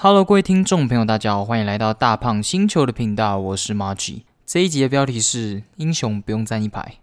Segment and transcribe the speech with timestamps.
[0.00, 4.22] Hello，各位听众朋友，大家好，欢迎来到大胖星球的频道，我是 Margie。
[4.46, 6.98] 这一集的标题是“英雄不用站一排”。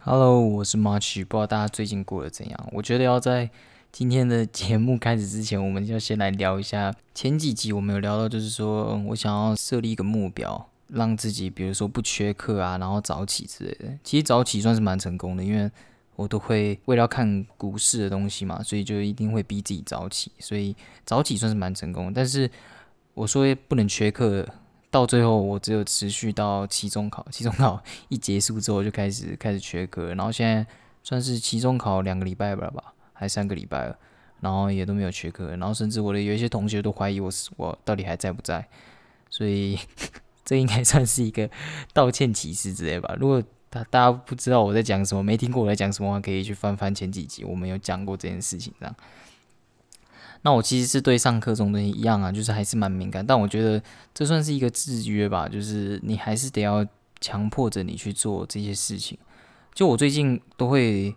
[0.00, 2.68] Hello，我是 Margie，不知道大家最近过得怎样？
[2.72, 3.48] 我觉得要在
[3.92, 13.98] 今天的节目开始之前，我们就先来聊一下前几集我们有聊到，就是说我想要设立一个目标，让自己比如说不缺课啊，然后早起之类的。
[14.02, 15.70] 其实早起算是蛮成功的，因为
[16.16, 20.74] 我都会为了看股市的东西嘛，所以就一定会逼自己早起，所以
[21.04, 22.10] 早起算是蛮成功。
[22.14, 22.50] 但是
[23.12, 24.48] 我说不能缺课，
[24.90, 30.66] 到最后我只有持续到期中考，期中考一结束之后就开始开始缺课，然后现在
[31.02, 32.94] 算是期中考两个礼拜了吧。
[33.22, 33.96] 还三个礼拜了，
[34.40, 38.66] 然后也都没有缺课，然后甚至我的有一些同学都怀疑我是我到底还在不在，
[39.30, 39.78] 所以
[40.44, 41.48] 这应该算是一个
[41.92, 43.14] 道歉启事之类吧。
[43.20, 48.92] 如果大大家不知道我在讲什么，没听过我在讲什么话，可以去翻翻前几集，我们有讲过这件事情这样。
[50.42, 53.80] 那我其实是对上课这种东西一样啊，就是还是蛮敏感，但我觉得
[54.12, 56.84] 这算是一个制约吧，就是你还是得要
[57.20, 59.16] 强迫着你去做这些事情。
[59.72, 61.14] 就我最近都会。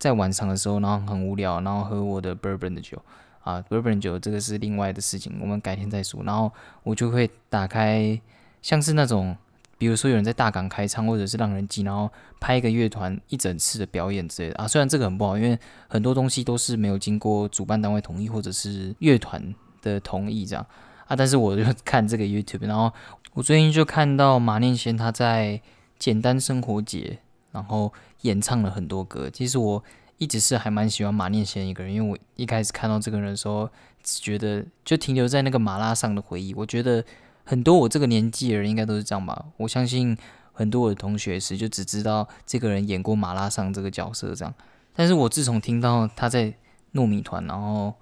[0.00, 3.00] 在晚上的时候，然后很无聊，然后喝我的 bourbon 的酒
[3.42, 6.22] 啊，bourbon 酒这个是另外的事情，我们改天再说。
[6.24, 6.50] 然后
[6.82, 8.18] 我就会打开，
[8.62, 9.36] 像是那种，
[9.76, 14.66] 比如说有人在大港开唱，或者是让人记，然后拍一个乐团一整次的表演之类的啊。
[14.66, 20.66] 虽然这个很不好，因为很多东西都是没有经过主办单位同意，或者是乐团的同意这样
[21.06, 21.14] 啊。
[21.14, 22.90] 但是我就看这个 YouTube，然后
[23.34, 25.60] 我最近就看到马念先他在
[25.98, 27.18] 简单生活节。
[27.52, 29.28] 然后演唱了很多歌。
[29.30, 29.82] 其实我
[30.18, 33.68] 一直是还蛮喜欢马念先一个人，因为我一开始看到这个人的时候，
[34.02, 36.52] 只觉得就停留在那个马拉上的回忆。
[36.54, 37.04] 我觉得
[37.44, 39.46] 很多我这个年纪的人应该都是这样吧。
[39.56, 40.16] 我相信
[40.52, 44.54] 很多我的同学是就只知道这个人演过马拉上这个角色这样。
[44.94, 46.52] 但是我自从听到他在
[46.92, 47.94] 糯米团，然后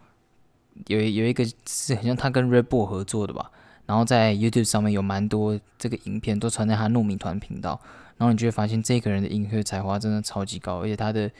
[0.88, 3.50] 有有一个是好像他跟 Red Bull 合作的吧，
[3.86, 7.80] 然后在 YouTube 上面有蛮多这个影片都传在他糯米团频道。
[8.18, 11.30] 然后你就会发现，这个人的音乐才华真的超级高，而且他的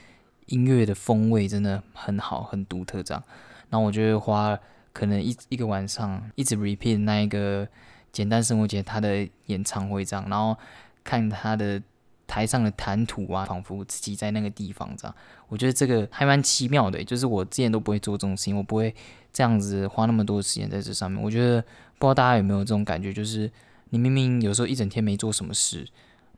[0.46, 3.02] 音乐的风味真的很好，很独特。
[3.02, 3.22] 这样，
[3.68, 4.58] 然后我就会花
[4.92, 7.66] 可能一一个晚上，一直 repeat 那一个
[8.12, 10.56] 简单生活节他的演唱会，这样，然后
[11.02, 11.82] 看他的
[12.28, 15.14] 台上的谈吐啊，仿佛自己在那个地方这样。
[15.48, 18.94] 我觉得这个还蛮奇妙的，就是我之前都不会做这种事情，我不会
[19.32, 21.20] 这样子花那么多时间在这上面。
[21.20, 21.60] 我觉得
[21.98, 23.50] 不知道大家有没有这种感觉，就是
[23.90, 25.84] 你明明有时候一整天没做什么事。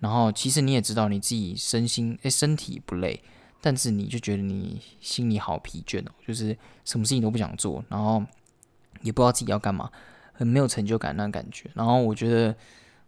[0.00, 3.22] 然后其实你也知道你自己身心诶身体不累，
[3.60, 8.22] 但是你就觉得你心里好疲倦哦，就是什么事情都不想做，然后
[9.02, 9.90] 也不知道自己要干嘛，
[10.32, 11.70] 很没有成就感那感觉。
[11.74, 12.56] 然后我觉得，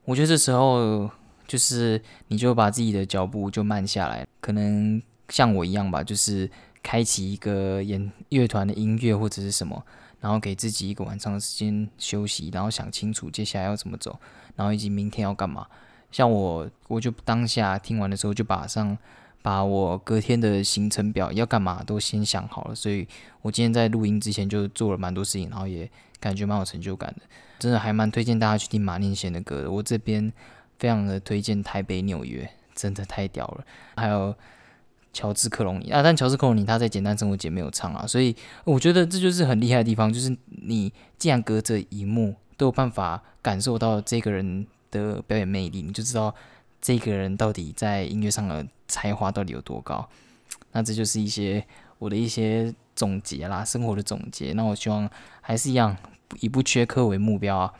[0.04, 1.10] 我觉得这时候
[1.47, 6.50] 就是你就把自己的脚步就慢下来，可能像我一样吧，就是
[6.82, 9.82] 开启一个演乐团的音乐或者是什么，
[10.20, 14.20] 然后给自己一个晚上的时间休息，然后想清楚接下来要怎么走，
[14.56, 15.66] 然后以及明天要干嘛。
[16.12, 18.97] 像我，我就当下听完的时候，就马上
[19.41, 22.75] 把我隔天的行程表要干嘛都先想好了。
[22.75, 23.09] 所以
[23.41, 25.91] 我今天在录音之前就做了蛮多事情，然后也
[26.21, 27.23] 感觉蛮有成就感的。
[27.59, 29.71] 真的还蛮推荐大家去听马念贤的歌的。
[29.71, 30.31] 我这边
[30.78, 33.65] 非常的推荐台北、纽约，真的太屌了。
[33.97, 34.34] 还有
[35.15, 44.67] 乔治克隆尼啊，但乔治克隆尼他在《简单生活节》没有唱啊，所以我觉得这就是很厉害的地方，就是你既然隔着荧幕都有办法感受到这个人。
[44.92, 46.32] 的表演魅力，你就知道
[46.80, 50.08] 这个人到底在音乐上的才华到底有多高。
[50.70, 51.66] 那这就是一些
[51.98, 54.52] 我的一些总结啦，生活的总结。
[54.52, 55.10] 那我希望
[55.41, 55.97] 还是一样，
[56.41, 57.72] 以不缺课为目标啊，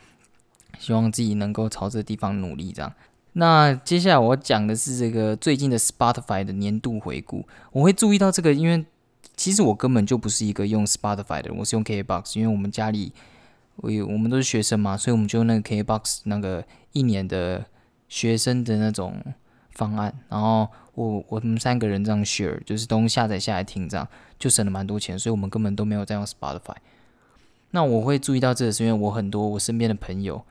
[0.77, 2.71] 希望自己能够朝这个地方努力。
[2.71, 2.93] 这样，
[3.33, 7.47] 那接下来我讲的是这个最近的 Spotify 的年度回顾。
[7.71, 8.85] 我会注意到这个，因为
[9.37, 13.13] 其实我根本就不是一个用 Spotify 的人，我是用 KBox，因为我们家里。
[13.77, 17.65] 我有，我们都是学生嘛，所以我们就用那个 KBox 那个一年的
[18.07, 19.15] 学生的那种
[19.71, 26.75] 方案，然后我我们三个人这样 share，就是都下载下来听，这样就省了蛮多钱，所以我们根本都没有在用 Spotify。
[27.71, 30.43] 那我会注意到这个，是因为我很多我身边的朋友，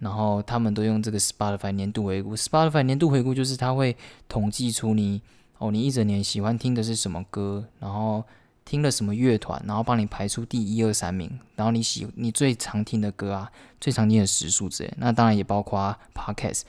[0.00, 2.36] 然后他们都用这个 Spotify 年度回顾。
[2.36, 3.96] Spotify 年度回顾就是它会
[4.28, 5.22] 统计出你
[5.58, 8.24] 哦，你一整年喜欢听的是什么歌，然后。
[8.64, 13.50] 听了什么乐团，然后帮你排出第一二三名，然后你喜你最常听的歌啊，
[13.80, 16.62] 最常听的时数之类，那当然也包括 podcast，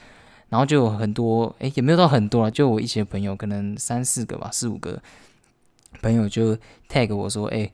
[0.50, 5.02] 然后就有很多，诶，也没有到很多啊，就我一些朋友，可能三四个吧，四五个
[6.02, 6.58] 朋友就
[6.90, 7.72] tag 我说，诶，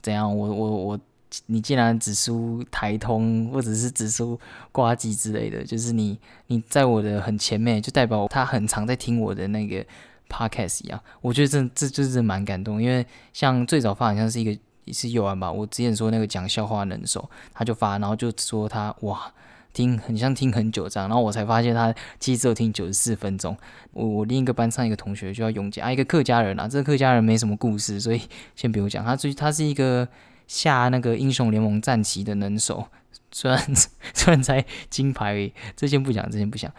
[0.00, 1.00] 怎样，我我我
[1.46, 4.38] 你竟然只输台通或者是只输
[4.70, 6.16] 挂机之类的，就是你
[6.46, 9.84] 你在我的很前面，就代表他很常在听我的那个
[10.34, 11.00] podcast 一样。
[11.20, 19.32] 我觉得这这就是蛮感动，因为像最早发好像是一个是幼儿吧，我之前说那个讲笑话能手，他就发，然后就说他哇。
[19.74, 23.56] 听很像听很久这样，然后我才发现他其实只有听九十四分钟。
[23.90, 28.22] 我我另一个班上一个同学就叫永杰啊，一个客家人啊，这个客家人没什么故事，所以
[28.54, 29.04] 先不用讲。
[29.04, 30.06] 他最他是一个
[30.46, 32.86] 下那个英雄联盟战旗的能手，
[33.32, 33.58] 虽然
[34.14, 36.72] 虽然才金牌，这先不讲，这先不讲。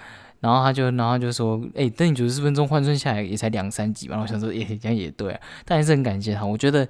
[0.46, 4.16] 然后他就然后就说，哎，等你九十四分钟换算下来也才两三集吧。
[4.16, 6.46] 然后想说，也这样也对啊，但还是很感谢他。
[6.46, 6.88] 我觉得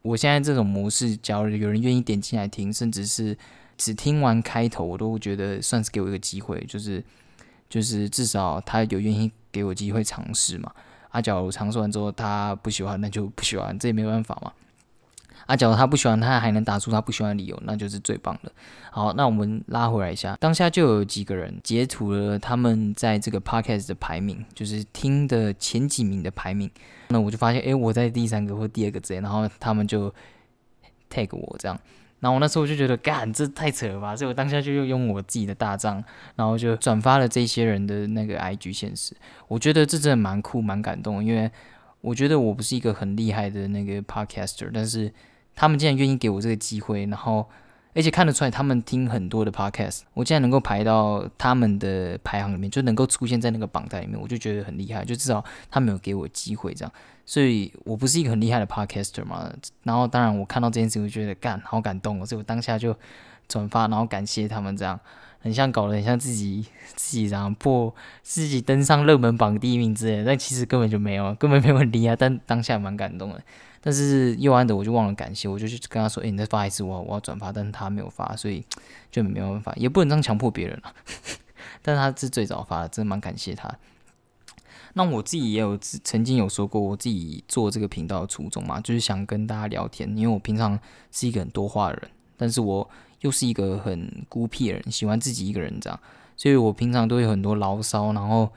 [0.00, 3.36] 我现在这种模式，假如有人愿意点进来听，甚至是。
[3.78, 7.02] 只听完开头，我都觉得算是给我一个机会，就是
[7.68, 10.70] 就是至少他有愿意给我机会尝试嘛。
[11.08, 14.52] 阿角尝试完之后，他不喜欢，那就不喜欢，这也没办法嘛。
[15.46, 18.52] 啊，假如他不喜欢，他还能打出他不喜欢的理由，那就是最棒的。
[18.90, 26.70] 好，那我们拉回来一下，当下就有几个人截图了他们在这个 podcast 的排名，就是听的前几名的排名。
[27.08, 30.12] 那我就发现，诶，我在第三个或第二个之类，然后他们就
[31.10, 31.78] tag 我这样。
[32.20, 34.14] 然后我那时候就觉得，干这太扯了吧！
[34.14, 36.02] 所以我当下就用我自己的大账，
[36.36, 39.12] 然后就转发了这些人的那个 IG 现实。
[39.48, 41.50] 我觉得这真的蛮酷、蛮感动，因为
[42.00, 45.12] 我觉得我不是一个很厉害的那个 Podcaster，但是
[45.54, 47.48] 他们竟然愿意给我这个机会，然后
[47.94, 55.04] 而且看得出来他们听很多的 Podcast，我竟然能够排到他们的排行里面，就能够出现在那个榜单里面，我就觉得很厉害。
[55.04, 56.92] 就至少他们有给我机会这样。
[57.24, 59.52] 所以我不是一个很厉害的 podcaster 嘛，
[59.84, 62.96] 然后当然我看到这件事，我觉得干好感动哦，所以我当下就
[63.46, 64.98] 转发，然后感谢他们这样，
[65.38, 66.66] 很像搞得很像自己
[66.96, 73.40] 自己这样破自己登上热门榜第一名之类，但其实根本就没有，根本没有很厉害，但当下蛮感动的。
[73.84, 78.64] 但是右安的我就忘了感谢，我就去跟他说，哎，你再发一次，我我要转发，但是他没有发，所以
[79.10, 80.94] 就没有办法，也不能这样强迫别人啊。
[81.82, 83.68] 但他是最早发的，真的蛮感谢他。
[84.94, 90.08] 那我自己也有曾经有说过，我自己做这个频道的初衷嘛，就是想跟大家聊天。
[90.16, 90.78] 因为我平常
[91.10, 92.88] 是一个很多话的人，但是我
[93.22, 95.98] 又是一个很孤僻的人，喜欢自己一个人这样，
[96.36, 98.48] 所以我平常都有很多牢骚，然后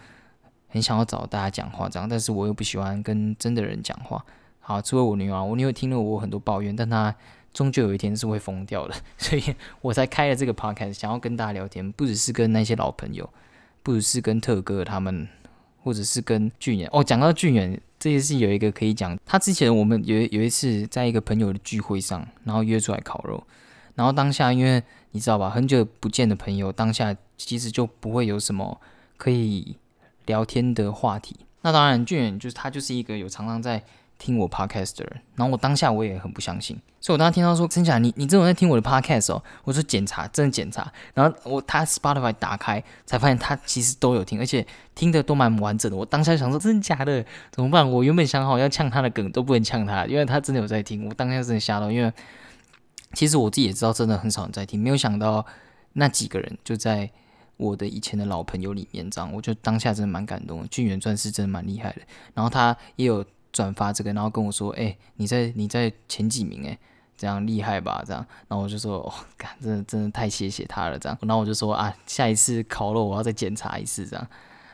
[0.67, 4.23] 很想要找大家讲话这样，但是我又不喜欢跟真的人讲话。
[4.67, 7.13] 好，除了我女儿，我女儿听了我很多抱怨，但她
[7.53, 9.43] 终究有一天是会疯掉的， 所以
[9.81, 13.29] 我才开了这个 podcast，想要跟大家聊天，不只是跟那些老朋友，
[13.83, 15.27] 不只是跟特哥他们。
[15.85, 19.15] 或者是跟俊远哦，讲到俊远，这件事有一个可以讲。
[19.23, 23.43] 他之前我们有有一次在一个朋友的聚会上，然后约出来烤肉，
[23.93, 24.81] 然后当下因为
[25.11, 28.81] 你知道吧，很久不见的朋友，当下其实就不会有什么
[29.15, 29.77] 可以
[30.25, 31.35] 聊天的话题。
[31.61, 33.83] 那当然，俊远就是他就是一个有常常在。
[34.17, 39.43] 听我 podcast 的人，然后我当下我也很不相信，所以我当时听到说真假，你你真的在听我的 podcast 哦？
[39.65, 44.65] 我说检查，真的检查，然后我他 Spotify 打开，才发现他其实都有听，而且
[44.95, 45.97] 听的都蛮完整的。
[45.97, 47.89] 我当下想说真的假的，怎么办？
[47.91, 51.05] 我原本想好要呛他的梗都不能呛他，因为他真的有在听。
[51.07, 52.11] 我当下真的吓到，因为
[53.13, 55.45] 其实我自己也知道，真的很少人在听，没有想到
[55.93, 57.11] 那几个人就在
[57.57, 60.67] 我的以前的老朋友里面，这样我就当下真的蛮感动的。
[60.67, 62.01] 俊元钻是真的蛮厉害的，
[62.33, 63.25] 然后他也有。
[63.55, 66.77] 转发这个，然后跟我说：“哎，你在你在前几名哎，
[67.15, 68.03] 这样厉害吧？
[68.05, 69.13] 这样。”然后我就说：“哦，
[69.61, 71.17] 真的真的太谢谢他了。”这样。
[71.21, 74.27] 然后我就说：“啊，下一次烤肉我要再检查一次。”这样。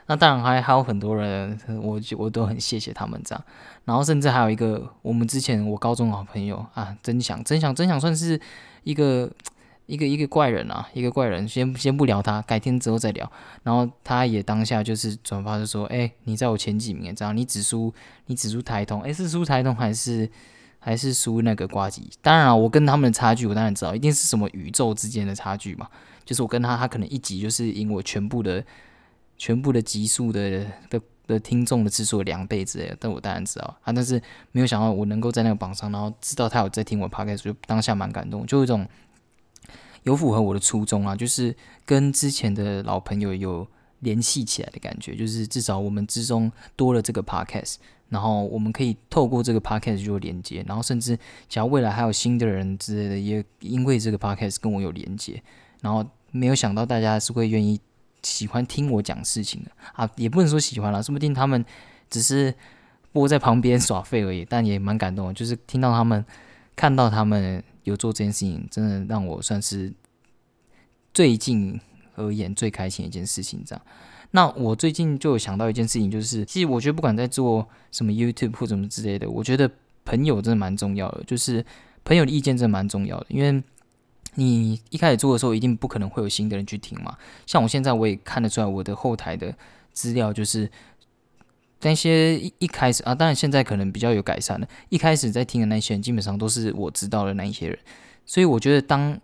[0.08, 3.44] 那当然还还有很多人，我我都很谢谢他们这样。
[3.86, 8.42] 然后甚至还有一个我们之前我高中好朋友啊，真想真想真想算是
[8.84, 9.32] 一个。
[9.92, 13.30] 一个一个怪人啊，一个怪人，先先不聊他，改天之后再聊。
[13.64, 17.94] 然后他也当下就是转发就说：“哎，你在我前几名，这样你只输
[18.28, 20.30] 你只输台通，哎是输台通还是
[20.80, 22.10] 还是输那个瓜吉？
[22.22, 25.90] 当然了，我跟他们的差距我当然知道，一定是什么宇宙之间的差距嘛。
[26.24, 28.64] 就是我跟他，他可能一集就是赢我全部的
[29.38, 32.96] 全部的集数的的的听众的次数两倍之类的。
[32.98, 34.22] 但我当然知道啊，但是
[34.54, 38.88] 没有想到我能够在那个榜上，然后知道他有在听我 p o d c a s 就当下蛮感动，就有一种。
[40.04, 41.56] 有符合我的初衷啊，就是
[41.86, 43.68] 跟之前的老朋友有
[44.00, 47.76] 联系起来的感觉，就是至少我们之中多了这个 podcast，
[48.10, 51.18] 然后我们可以透过这个 podcast 就连接，然后甚至
[51.48, 55.42] 假如未来还有新的人之类的，也因为这个 podcast 跟我有连接，
[55.82, 57.80] 然后没有想到大家是会愿意
[58.24, 61.64] 喜欢听我讲事情的啊，也不能说喜欢了，说不定他们
[62.10, 62.52] 只是
[63.12, 66.26] 播在旁边耍废而已，但也蛮感动，就是听到他们
[66.76, 67.64] 看到他们。
[67.84, 69.92] 有做这件事情，真的让我算是
[71.14, 71.80] 最近
[72.16, 73.64] 而言最开心的一件事情。
[73.66, 73.86] 这样，
[74.32, 79.70] 那我最近就有想到一件事情，就是其实我觉得不管在做什么 YouTube 或什么之类的，我觉得
[80.06, 81.24] 朋友真的蛮重要的。
[81.26, 81.66] 就是
[82.04, 83.64] 朋友的意见真的蛮重要的，因为
[84.36, 87.18] 你一开始做的时候，一定不可能会有新的人去听嘛。
[87.46, 89.54] 像我现在我也看得出来，我的后台的
[89.92, 90.70] 资料就是
[91.82, 94.68] 那些一一开始啊，当然现在可能比较有改善了。
[94.90, 97.78] 一开始在听的那些人，基本上都是我知道的那一些人，
[98.26, 99.20] 所以我觉得当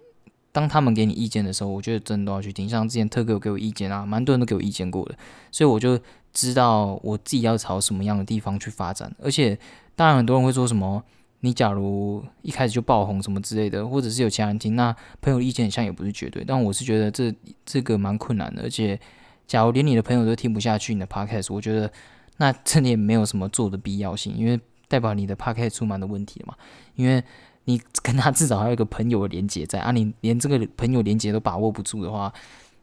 [0.52, 2.68] 当他们给你意见的时候，我觉得真的都要去听。
[2.68, 5.16] 像之前特哥有给我意见啊，蛮多人都给我意见过的，
[5.52, 6.00] 所以我就
[6.34, 9.14] 知道我自己要朝什么样的地方去发展。
[9.22, 9.58] 而且，
[9.96, 11.04] 当然很多人会说什么，
[11.42, 16.44] 你假如一开始就爆红什么之类的，或者是有其他人听，那朋友意见像也不是绝对。
[16.44, 17.32] 但我是觉得这
[17.64, 18.64] 这个蛮困难的。
[18.64, 19.00] 而且，
[19.46, 21.92] 假如连你的朋友都听不下去你的 podcast，我觉得
[22.38, 26.56] 那真的也没有什么做的必要性，因为代表你的 p o c a s t 出蛮的问题了嘛。
[26.96, 27.24] 因为
[27.66, 32.34] 你 跟他至少还有一个朋友的连接在啊，你连这个朋友连接都把握不住的话，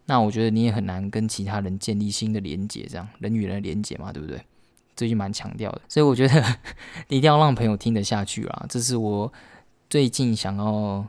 [0.06, 4.40] 那我觉得你也很难跟其他人建立新的连接，这样人与人连接嘛，对不对？
[4.96, 6.40] 最近蛮强调的，所以我觉得
[7.08, 9.32] 你一定要让朋友听得下去啦，这是我
[9.88, 11.04] 最近想要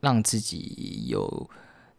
[0.00, 1.50] 让自己有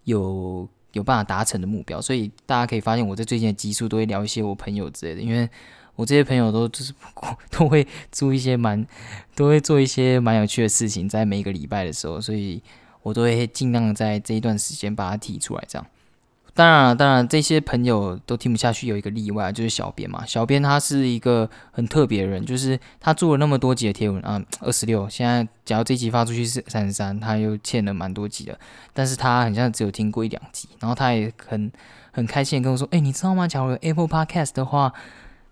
[0.03, 2.02] 有有办法达成的目标。
[2.02, 5.48] 所以大家可以发现，我在最近的集数都会聊一些我朋友之类的，因为。
[5.96, 6.92] 我这些朋友都就是
[7.52, 8.84] 都会做一些蛮，
[9.36, 12.60] 都会做一些蛮有趣的事情，在每一个礼拜的时候，所以
[13.04, 15.64] 我都会尽量在这一段时间把它提出来。
[15.68, 15.86] 这样，
[16.56, 20.24] 当然了，当然这些朋友都听不下去，有一个例外就是小编嘛。
[20.26, 28.60] 小编他是一个很特别的人，就是他做了那么多集的贴文啊，二十六，现在假如这集发出去是三十三，他又欠了蛮多集的，
[28.94, 31.72] 但是他好像只有听过一两集，然后他也很
[32.12, 33.48] 很开心跟我说：“哎，你知道吗？
[33.48, 34.94] 假如有 Apple Podcast 的话。”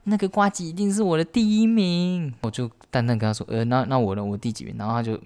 [0.03, 4.23] 那个瓜吉一定是我的第一名，我就淡淡跟他说：“呃，那那我呢？
[4.23, 5.19] 我第几名？”然后他就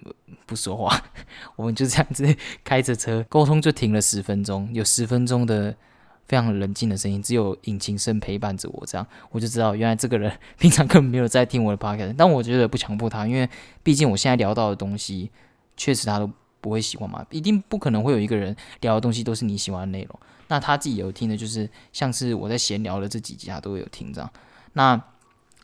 [0.46, 0.94] 不说话，
[1.56, 5.74] 我们就这样子开着车沟通，就停了十分钟，有十分钟的
[6.28, 13.50] 非常冷静的声音，只有引擎声陪伴着我，这样我就知道原来这个人平常根本没有在听我的 podcast，但我觉得不强迫他，因为
[13.82, 15.32] 毕竟我现在聊到的东西
[15.78, 16.30] 确实他都
[16.60, 24.30] 不会喜欢嘛，一定不可能会有一个人聊的东西都是你喜欢的内容，那他自己有听的，就是像是我在闲聊的这几集，他都会有听这样。
[24.76, 25.02] 那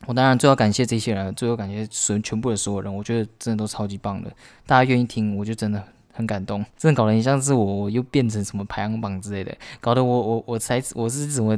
[0.08, 4.32] 我当然最要感谢这些人，最后感谢全全部的所有人，我觉得真的都超级棒的，
[4.66, 11.56] 大家愿意听，我就真的很感动，真的搞得很像是我我又变成什么排行榜之类的，搞得我我我才我是什么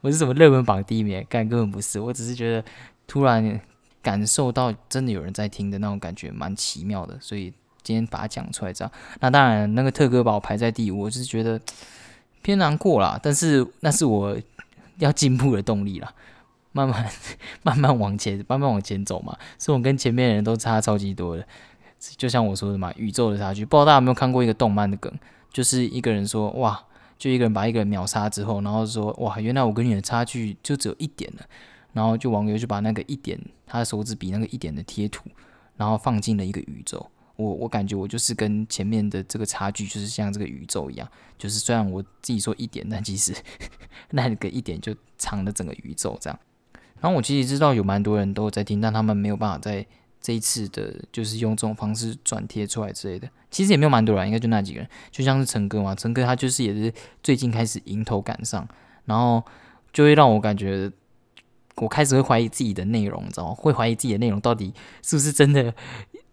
[0.00, 2.64] 我是什么热门榜第一名，干根本不是，我只是觉得
[3.06, 3.60] 突然
[4.02, 8.90] 感受到真的有人在听的那种感觉，蛮奇妙的，所以今天把它讲出来这样。
[9.20, 11.60] 那当然那个特哥把我排在第五，我是觉得
[12.42, 14.36] 偏难过啦，但是那是我
[14.98, 16.12] 要进步的动力啦。
[16.74, 17.10] 慢慢
[17.62, 19.34] 慢慢往前，慢慢往前走嘛。
[19.58, 21.46] 所以我跟前面的人都差超级多的，
[22.18, 23.64] 就像我说的嘛，宇宙的差距。
[23.64, 25.10] 不知道大家有没有看过一个动漫的梗，
[25.50, 26.84] 就是一个人说哇，
[27.16, 31.46] 就一个人把一个人秒杀之后，然后说哇，原来我跟你的差距就只有一点了。
[31.92, 35.30] 然后就网友就把那个一点，他的手指比那个一点的贴图，
[35.76, 37.08] 然后放进了一个宇宙。
[37.36, 43.32] 我我感觉我就是跟前面的这个差距，就是像这个宇宙一样，就是虽然我自己说一点，但其实
[44.10, 46.36] 那个一点就藏了整个宇宙这样。
[47.04, 49.84] 然后我其实知道有蛮多人都在听，但他们没有办法在
[50.22, 53.28] 这一次的，就是用这种方式转贴出来之类的。
[53.50, 56.90] 其实也没有蛮多人，应该就那几个人，就像是陈哥嘛，陈哥他就是也是
[57.22, 58.66] 最近开始迎头赶上，
[59.04, 59.44] 然后
[59.92, 60.90] 就会让我感觉，
[61.74, 63.54] 我开始会怀疑自己的内容，你知道吗？
[63.54, 65.74] 会怀疑自己的内容到底是不是真的，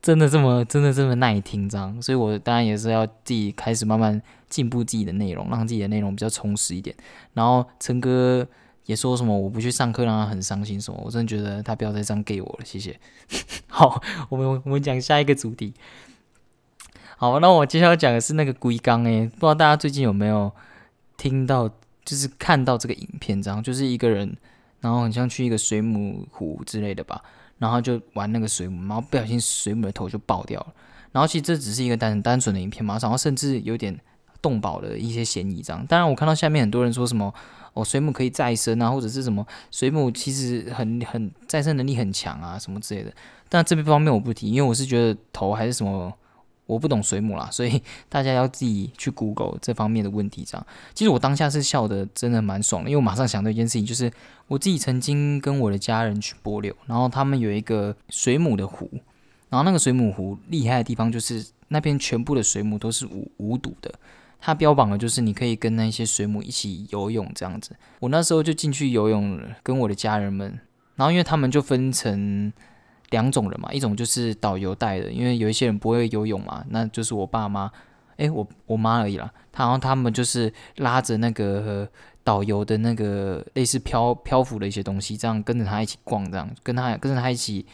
[0.01, 2.01] 真的这么真的这么耐听这样。
[2.01, 6.95] 所以我当然也是要自己开始慢慢进步自己的内容，让自己的内容比较充实一点。
[7.33, 8.47] 然后陈哥。
[8.91, 12.99] 也说什么我不去上课让他很伤心什么，我真的觉得他不要再这样给我了，谢谢。
[13.67, 15.73] 好，我们我们讲下一个主题。
[17.15, 20.51] 好，那我接下来讲的是那个龟缸诶，不知道大家最近有没有
[21.15, 21.69] 听到，
[22.03, 24.35] 就是看到这个影片，这样就是一个人，
[24.81, 27.23] 然后很像去一个水母湖之类的吧，
[27.59, 30.73] 然后就玩那个水母，然后不小心水母的头就爆掉了。
[31.13, 33.97] 然后其实这只是一个单单纯的影片嘛，然后甚至有点
[34.41, 35.85] 动保的一些嫌疑这样。
[35.87, 37.33] 当然我看到下面很多人说什么。
[37.73, 43.13] 哦，水母可以再生啊，或者是什么水母其实很很再生能力很强啊，什么之类的。
[43.47, 46.13] 但这边方面我不提，因为我是觉得头还是什么，
[46.65, 50.43] 我不懂水母啦，所以 大家要自己去 Google 这方面的问题。
[50.45, 54.11] 这样，其实我当下是笑的，真的蛮爽的，因为我马上想到一件事情，就是
[54.47, 58.89] 我自己曾经跟我的家人去波流，然后他们有一个水母的湖，
[59.49, 63.93] 然后那个水母湖厉害的地方就是那边全部的水母都是无无毒的。
[64.41, 67.75] 它标榜的就是你可以跟那些水母一起游泳这样子。
[67.99, 70.59] 我那时候就进去游泳了，跟我的家人们。
[70.95, 72.51] 然后因为他们就分成
[73.11, 77.71] 两种人嘛，一种就是导游带的，因为有一些人不会游泳嘛，那就是我爸妈，
[78.17, 79.31] 诶，我我妈而已啦。
[79.55, 81.87] 然后他们就是拉着那个
[82.23, 87.65] 导游的那个类似漂漂浮的一些东西，这样跟着他一起逛，这样跟他跟着他一起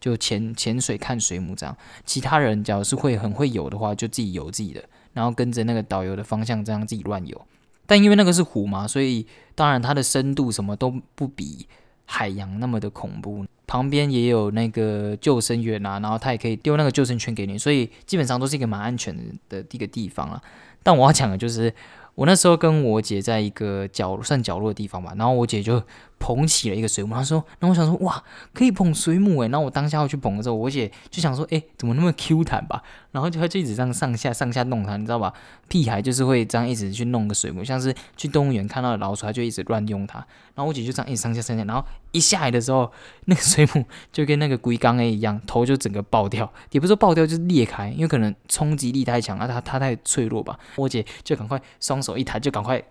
[0.00, 1.76] 就潜潜水看水母这样。
[2.04, 7.40] 其他人假如是会很会游的话，就自己游自己的，然后跟着那个导游的方向这样自己乱游。
[7.86, 11.66] 但因为那个是湖嘛，所以当然它的深度什么都不比
[12.04, 13.44] 海洋那么的恐怖。
[13.66, 19.16] 旁边也有那个救生员啊，然后他也可以丢那个救生圈给你，所以基本上都是一个蛮安全
[19.48, 20.42] 的一个地方了。
[20.82, 21.72] 但我要讲的就是。
[22.14, 25.82] 我那时候跟我姐在一个角算角落的地方吧，然后我姐就
[26.22, 28.22] 捧起了一个水母，她说，然后我想说，哇，
[28.54, 29.48] 可以捧水母诶。
[29.48, 32.80] 然后我当下要去捧的时候，我姐就想说，诶，怎么那么 Q 弹吧？
[33.10, 35.34] 然后就她就一直这样上下上下弄它，你知道吧？
[35.66, 40.18] 屁孩就是会这样一直去弄个水母，像是去动物园看到老鼠，他就一直乱用它。
[40.54, 42.92] 然后我姐就这样一直上下上下，然后一下来的时候，
[43.24, 50.56] 那个水母就跟那个龟缸 A 一样，头就整个爆掉，也不是说爆掉，就是裂开，因为可能冲击力太强啊，它它太脆弱吧。
[50.76, 52.82] 我姐就赶快双手一抬，就赶快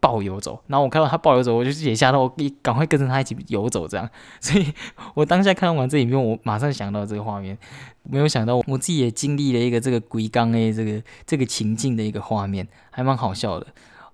[0.00, 0.60] 抱游走。
[0.66, 4.08] 然后我看到他抱游走，我就也吓到，我赶快跟着他一起游走，这样。
[4.40, 4.72] 所以
[5.14, 7.56] 我当下看完这影片，我马上想到这个画面，
[8.02, 13.66] 没有想到我自己也经历了一个这个龟缸诶这个这个情境的一个画面，还蛮好笑的。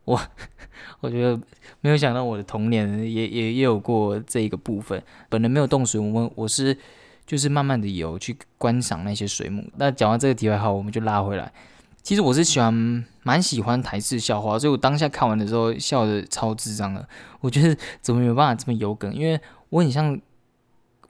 [0.05, 0.21] 我
[1.01, 1.41] 我觉得
[1.81, 5.03] 没有想到我的童年也也也有过这一个部分。
[5.29, 6.77] 本人没有动水，我们我是
[7.27, 9.65] 就是慢慢的游去观赏那些水母。
[9.77, 11.53] 那讲完这个题外话，我们就拉回来。
[12.07, 17.05] 其实我是喜欢蛮喜欢台式笑话，所以我当下看完的时候笑的超智障的。
[17.41, 19.13] 我觉得怎么有办法这么有梗？
[19.13, 20.17] 因为我很像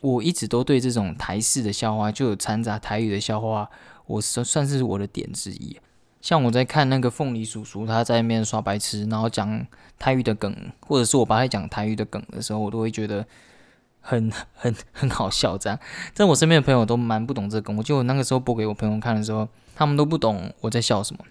[0.00, 3.69] 我一直都对这种台式的笑话，就有掺杂台语的笑话，
[4.07, 5.79] 我算算是我的点之一。
[6.23, 9.67] 像我在看那个凤梨叔叔，他在那边耍白痴，然后讲
[9.99, 13.26] 台语的梗，或者是我把他讲台语的梗的时候，我都会觉得
[14.00, 15.59] 很 很很好笑。
[15.59, 15.79] 这样，
[16.15, 17.76] 在我身边的朋友都蛮不懂这梗。
[17.76, 21.25] 我就那个时候播给我朋友看的时候，他们都不懂我在笑什么。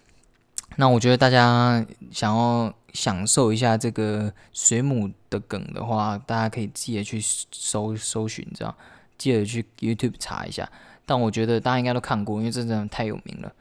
[0.78, 7.20] 那我觉得大家想要享受一下这个水母的梗的话，大家可以记得去
[7.52, 8.76] 搜搜寻，这样
[9.18, 10.70] 记得去 YouTube 查一下。
[11.06, 13.52] 但我觉得大家应该都看过，因为这真的太有名了。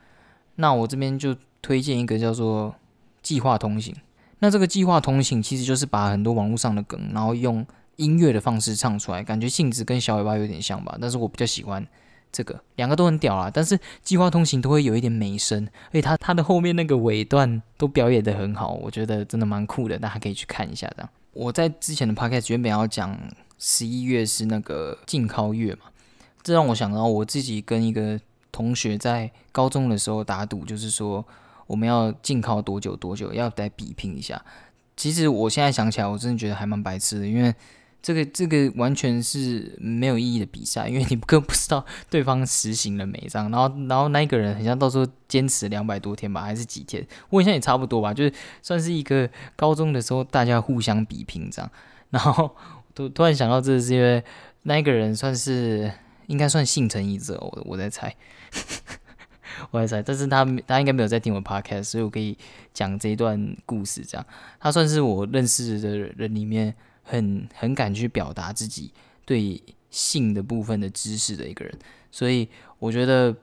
[0.56, 2.70] 那我这边就推荐一个叫做
[3.22, 3.94] 《计划通行》。
[4.40, 7.64] 那这个《计划通行》其实就是把很多网络上的梗，然后用
[7.96, 10.98] 音乐的方式唱出来，感觉性质跟小尾巴有点像吧。
[11.00, 11.86] 但是我比较喜欢
[12.34, 13.50] 这个，两个都很屌啊。
[13.50, 21.08] 但是《计划通行》都会有一点美声，而且它它的后面那个尾段都表演的很好，我觉得真的蛮酷的，大家可以去看一下这样。
[21.32, 23.18] 我在之前的 podcast 原本要讲
[23.58, 25.86] 十一月是那个禁考月嘛，
[26.42, 28.20] 这让我想到我自己跟一个。
[28.54, 31.26] 同学在高中的时候打赌，就是说
[31.66, 34.40] 我们要禁考多久多久，要来比拼一下。
[34.96, 37.52] 其实我现在想起来，我真的觉得还蛮白痴的，因为
[38.04, 43.50] 这个这个完全是没有意义的比赛，因为你根本不知道对方实行了没这样。
[43.50, 47.04] 然后然后那一个人好像到时候坚持两百多天吧，还是几天？
[47.30, 51.70] 我好像也差不多吧，就是算是一个高中的时候大家互相比拼这样。
[52.10, 52.54] 然后
[52.94, 54.22] 突突然想到，这是因为
[54.64, 55.90] 那一个人算是。
[56.26, 58.16] 应该算幸存者，我我在猜，
[59.70, 62.34] 我在猜，但是他他应该没有在听我 podcast，所以我可以
[62.72, 64.00] 讲这一段故事。
[64.00, 64.26] 这样，
[64.58, 68.92] 他算是我认识的人里面很很敢去表达自己
[69.24, 71.78] 对性的部分的知识的一个人。
[72.10, 72.48] 所以
[72.80, 73.34] 我觉得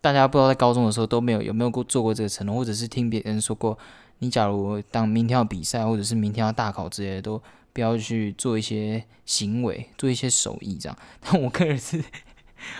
[0.00, 3.78] 大家不知道在高中的时候都没有有没有过做过这个承诺，或者是听别人说过，
[4.20, 7.42] 你假如当明天要比赛，或者是明天要大考之类的都。
[7.74, 10.96] 不要去做一些行为，做一些手艺这样。
[11.20, 12.00] 但我个人是，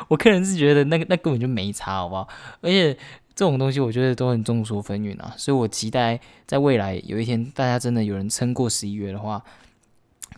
[0.07, 2.29] 我个人是觉得那个那根本就没差，好不好？
[2.61, 2.94] 而且
[3.35, 9.42] 这种东西我觉得都很众说纷纭啊，所以我期待在未来有一天，大家真的有人撑过十一月的话，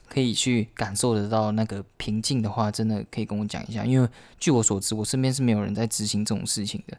[0.08, 3.84] 可以去感受得到那个平静的话，真的可以跟我讲一下。
[3.84, 6.96] 因为据我所知，我身边是没有人在执行这种事情的。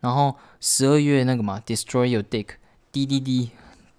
[0.00, 2.46] 然后十二月那个嘛，Destroy Your Dick，
[2.92, 3.50] 滴滴滴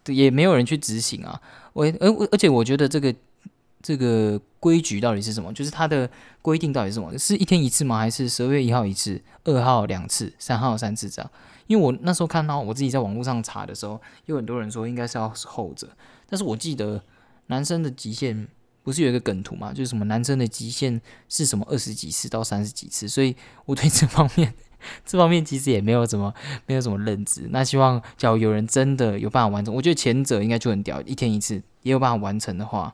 [0.07, 1.41] 也没有人去执行啊。
[1.73, 3.13] 我而而且我觉得这个
[3.81, 5.51] 这个规矩到底是什么？
[5.51, 6.09] 就是它的
[6.41, 7.17] 规定到底是什么？
[7.17, 7.97] 是一天一次吗？
[7.97, 11.31] 还是十二月一号一次，二号两次，三号三次这样？
[11.67, 15.87] 因为我那时候看到我自己在网络上查的时候，有很多人说应该是要候着，
[16.29, 17.03] 但是我记得
[17.47, 18.47] 男生的极限
[18.83, 19.71] 不是有一个梗图嘛？
[19.71, 23.07] 就是什么男生的极限是什么二十几次到三十几次？
[23.07, 24.53] 所以我对这方面。
[25.03, 26.31] 这方面其实也没有什么，
[26.67, 27.47] 没有什么认知。
[27.49, 32.93] 那希望，假如有人真的有办法完成，我觉得前者应该就很屌，一天一次也有办法完成的话，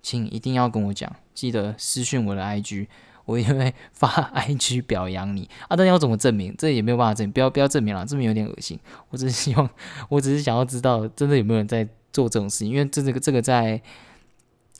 [0.00, 2.86] 请一定要跟我讲，记得私讯我的 IG，
[3.26, 5.76] 我也会发 IG 表扬你啊。
[5.76, 6.54] 但要怎么证明？
[6.56, 8.80] 这也没有办法证明，不要不要证明了，证明有点恶心。
[9.10, 9.68] 我只是希望，
[10.08, 12.68] 我只是想要知道，真的有没有人在做这种事情？
[12.70, 13.80] 因为这这个这个在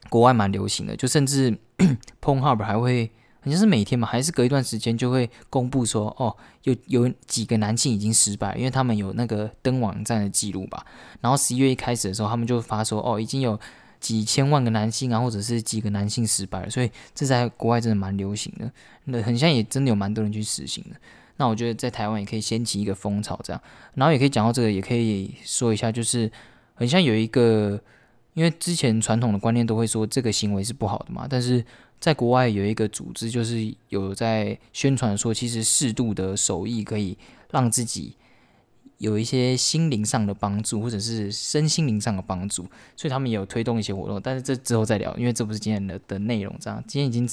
[0.09, 1.57] 国外蛮流行的，就甚至
[2.23, 3.11] PornHub 还会。
[3.39, 10.85] 好像是每天嘛，还是隔一段时间就会公布说，哦，有有几个男性已经失败，因为他们有那个登网站的记录吧。
[11.21, 13.57] 然后十一月一开始的时候，他们就发说，哦，已经有
[14.01, 18.69] 几千万个男性啊，或者是几个男性失败了，所以这在国外真的蛮流行的，
[19.05, 20.97] 那很像也真的有蛮多人去实行的。
[21.37, 23.63] 那我觉得在台湾也可以掀起一个风潮，这样，
[23.95, 26.29] 然后也可以讲到这个，也可以说一下，就是
[26.77, 27.81] 很像有一个，
[28.35, 31.65] 因为之前传统的观念都会说这个行为是不好的嘛，但是
[31.99, 37.19] 在国外有一个组织，就是有在宣传说，其实适度的手艺可以
[37.51, 38.15] 让自己。
[38.99, 42.63] 有一些心灵上的帮助，或者是身心灵上的帮助，
[42.97, 44.19] 所以他们也有推动一些活动。
[44.19, 46.57] 但是这之后再聊，因为这不是今天的的内容。
[46.59, 47.29] 这样，今天已经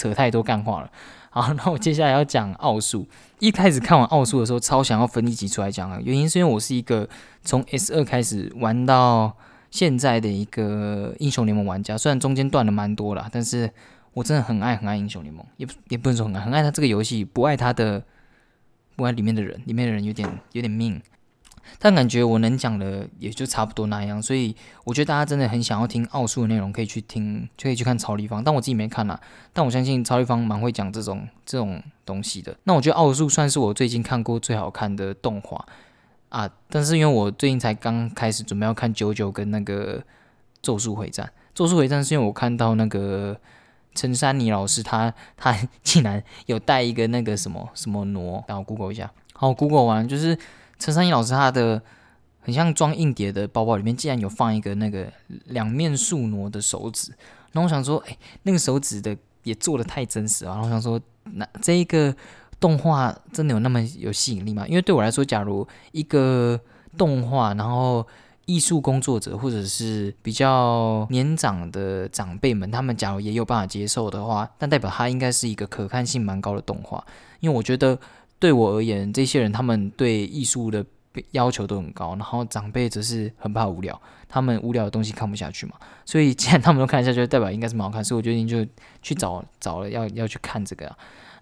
[0.00, 0.90] 扯太多干话了。
[1.30, 3.06] 好，那我接下来要讲奥数。
[3.38, 5.98] 一开始看完奥数的时候，超想要分一集出来讲啊。
[6.02, 7.08] 原因是因为我是一个
[7.42, 9.36] 从 S 二开始玩到
[9.70, 13.70] 现在的一个英雄联盟玩家，虽然中间断了蛮多了，但是
[14.14, 18.02] 我真的很爱很爱英雄联盟，也也不能说很爱，很爱他这个游戏，不爱他的。
[18.96, 21.00] 不爱里面的人，里面的人有点有点命，
[21.78, 24.54] 但感觉我能讲的也就差不多那样，所以
[24.84, 28.42] 我觉得大家真的很想要听奥数的内容，可以去听，就可以去看曹立方。
[28.42, 29.20] 但我自己没看啦，
[29.52, 32.56] 但我相信曹立方蛮会讲这种这种东西的。
[32.64, 35.64] 那我觉得奥数算是我最近看过最好看的动画
[36.28, 40.02] 啊，但是因为我最近才刚开始准备要看九九跟那个
[40.62, 43.38] 咒术回战，咒术回战是因为我看到那个。
[43.92, 45.52] 陈珊妮老师，他他
[45.82, 50.38] 竟然有带一个那个什么什么挪，然后 Google 一下，好 Google 完就是
[50.80, 51.80] 陈珊妮老师他的
[52.40, 55.06] 很像装硬碟的包包里面，竟然有放一个那个
[55.44, 57.12] 两面竖挪的手指，
[57.52, 60.98] 然后我想说，哎，那个手指的也做的太真实了，然后我想说，
[61.34, 62.12] 那这一个
[62.58, 64.66] 动画真的有那么有吸引力吗？
[64.66, 66.58] 因为对我来说，假如一个
[66.96, 68.06] 动画，然后
[68.46, 77.04] 艺术工作者或者是比较年长的长辈们，他们假如也有办法接受的话，但代表它应该是一个可看性蛮高的动画。
[77.40, 77.98] 因为我觉得
[78.40, 80.84] 对我而言，这些人他们对艺术的
[81.32, 85.74] 要求都很高，然后长辈则是很怕无聊，他们无聊的东西看不下去嘛。
[86.04, 88.66] 所以 既然他们都看下去，代表应该是蛮好看，所以我决定就
[89.02, 90.90] 去找找了要要去看这个。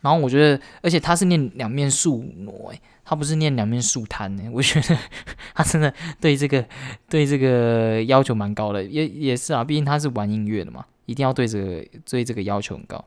[0.01, 4.43] 然后我觉得，而且他是念两面竖挪，诶，他不是念两面竖摊呢。
[4.53, 4.97] 我觉得
[5.55, 6.65] 他真的对这个
[7.09, 13.05] 对这个要求蛮高的，也也是啊，毕竟他是玩音乐的嘛，一定要对这个对这个要求很高。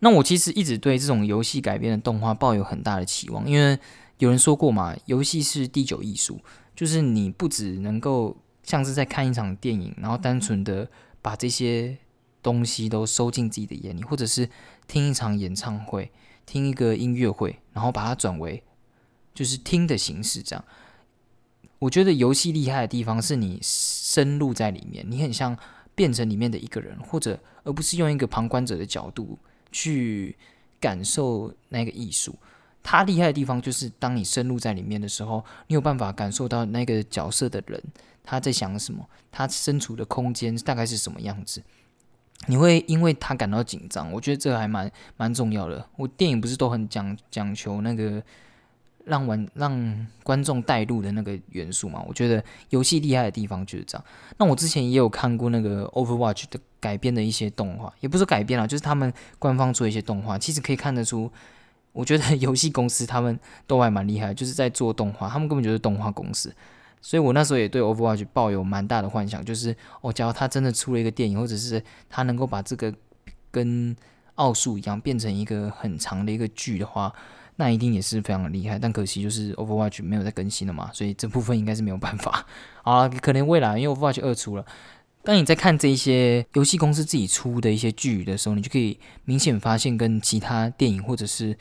[0.00, 3.78] 那我其实一直对这种游戏改编的动画抱有很大的期望，因为
[4.18, 6.40] 有人说过嘛，游戏是第九艺术，
[6.74, 10.88] 就是你不只能够像是在看一场电影，然后单纯的
[11.20, 11.98] 把这些。
[12.42, 14.48] 东西都收进自己的眼里，或者是
[14.86, 16.12] 听一场演唱会，
[16.44, 18.62] 听一个音乐会，然后把它转为
[19.34, 20.40] 就是听的形式。
[20.40, 20.64] 这样，
[21.80, 25.58] 我觉得游戏厉害的地方是你深入在里面，你很像
[25.96, 29.36] 变成里面的一个人，或者而不是用一个旁观者的角度
[29.76, 30.34] 去
[30.80, 32.34] 感受那个艺术。
[32.82, 37.82] 它厉害的地方就是，当你深入在里面的时候，你有办法感受到那个角色的人
[38.24, 41.62] 他在想什么，他身处的空间大概是什么样子。
[42.46, 45.86] 你会因为他感到紧张，我觉得这还蛮蛮重要的。
[45.96, 48.22] 我电影不是都很讲讲求那个
[49.06, 52.04] 让玩让观众带入的那个元素嘛？
[52.06, 54.04] 我觉得游戏厉害的地方就是这样。
[54.36, 61.30] 那我之前也有看过那个 Overwatch 的改编的一些动画，也不是改编了，就是他们官方做一些动画，其实可以看得出，
[61.92, 66.52] 我觉得游戏公司他们都还蛮厉害，就是在做动画，他们根本就是动画公司。
[67.00, 72.92] 所以我那时候也对 Overwatch 抱有蛮大的幻想，就是哦，假如他真的出了一个电影，或者是他能够把这个
[73.52, 73.94] 跟
[74.34, 77.12] 奥数一样变成一个很长的一个剧的话，
[77.56, 78.78] 那一定也是非常厉害。
[78.78, 82.46] 但可惜就是 Overwatch 没有再更新了嘛，所以这部分应该是没有办法。
[82.84, 84.64] 啊，可能未来因为 Overwatch 二出了，
[85.22, 91.58] 当你在看这一些游戏公司自己出的一些剧的时候，你就可以明显发现跟其他电影或者是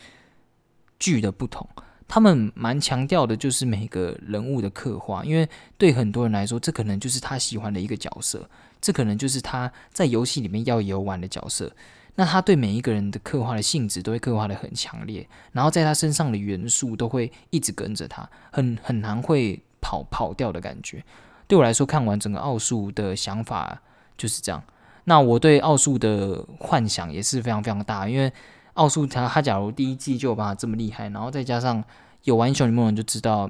[0.99, 1.67] 剧的不同。
[2.07, 8.47] 他们蛮强调的，就是每个人物的刻画，因为对很多人来说，这可能就是他喜欢的一个角色，
[8.79, 11.71] 这可能就是他在游戏里面要游玩的角色。
[12.15, 21.03] 那他对每一个人的刻画的性质都会刻画的很强烈，然后在他身上的元素都会一直跟着他，很很难会跑跑掉的感觉。
[21.47, 23.81] 对我来说，看完整个奥数的想法
[24.17, 24.63] 就是这样。
[25.03, 28.31] 那我对奥数的幻想也是非常非常大，因为。
[28.75, 31.81] 奥数他他假如第一季就有办法这么厉害，然后再加上
[32.23, 33.49] 有玩英雄联盟人就知道，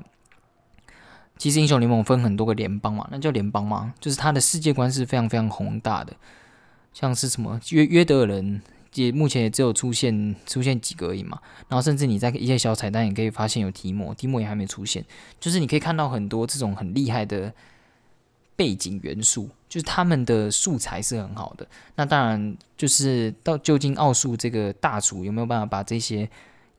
[1.36, 6.14] 其实英雄联盟分很多个联邦嘛，那叫联邦嘛，就是它的世界观是非常非常宏大的，
[6.96, 8.60] 像是什么约约德尔人，
[8.96, 15.06] 也目前也只有出现出现几个而已嘛，然后甚至你在一些小彩蛋也可以发现有提莫，提莫也还没出现，
[15.40, 17.54] 就是你可以看到很多这种很厉害的。
[18.58, 26.30] 背景元素就是他们的素材是很好的，那当然就是到究竟奥数这个大厨有没有办法把这些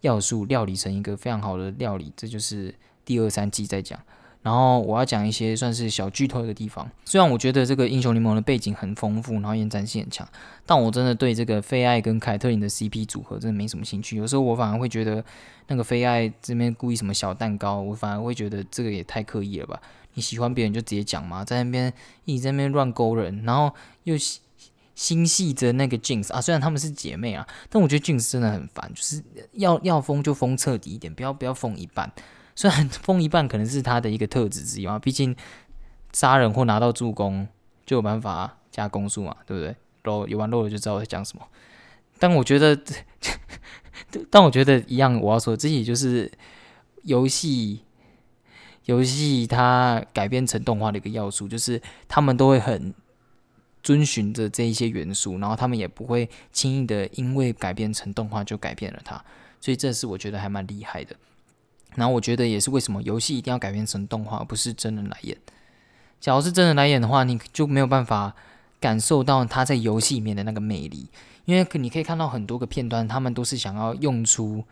[0.00, 2.74] 要素料理成一个非常好的料理，这就是
[3.05, 4.00] 第二三季在讲。
[4.46, 6.88] 然后我要讲一些算是小剧透的地方。
[7.04, 10.24] 虽然我觉得这个英雄联盟的背景很丰富，然后延展性很强，
[10.64, 14.16] 但我真的对这个菲爱跟凯特琳的 CP 组合真的没什么兴趣。
[14.16, 15.24] 有时候我反而会觉得
[15.66, 19.82] 那个菲爱这边故意什么小蛋糕，我反而会觉得这个也太刻意了吧？
[20.14, 21.92] 你喜欢别人就直接讲嘛，在那边
[22.24, 24.14] 一直在那边乱勾人，然后又
[24.94, 26.40] 心系着那个 Jinx 啊。
[26.40, 29.20] 虽然他们是姐妹啊，但我觉得 Jinx 真的很烦，就是
[29.54, 32.12] 要要封就封彻底一点，不要不要封一半。
[32.57, 35.37] 虽然封一半可能是他的一个特质之一嘛， 毕竟
[36.12, 37.47] 杀人或拿到助攻
[37.85, 39.77] 就有办法加攻速嘛，对不对？
[40.03, 41.47] 然后有玩漏了就知道我在讲什么。
[42.19, 42.77] 但我觉得，
[44.31, 46.33] 但我觉得一样，我要说，这也就是
[47.03, 47.83] 游戏
[48.87, 52.95] 游戏它改编成动画的一个要素，就是他们都会很
[53.83, 59.23] 遵循着这一些元素，然后他们也不会轻易的因为改编成动画就改变了它，
[59.61, 61.14] 所以这是我觉得还蛮厉害的。
[61.96, 65.37] 然后我觉得也是为什么游戏一定要改编成动画，而不是真人来演。
[66.20, 68.35] 假如是真人来演的话，你就没有办法
[68.80, 71.09] 感受到他在游戏里面的那个魅力，
[71.44, 74.64] 因为你可以看到很多个片段，他们都是想要用出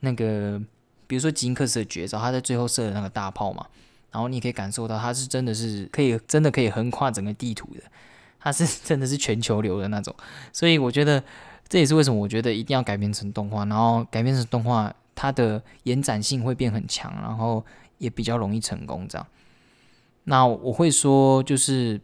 [0.00, 0.60] 那个，
[1.06, 3.66] 比如说吉恩克斯的绝招，他在最后射的那个大炮嘛，
[4.10, 7.82] 然后你可以感受到他是真的是可以真的可以横跨整个地图的，
[8.40, 10.14] 他是真的是全球流的那种。
[10.52, 11.22] 所以我觉得
[11.68, 14.92] 这也是为什么我觉得一定要改编成动画，然后改编成动画。
[15.16, 17.64] 它的延展性会变很强，然后
[17.98, 19.08] 也比较容易成功。
[19.08, 19.26] 这样，
[20.24, 22.00] 那我会说，就是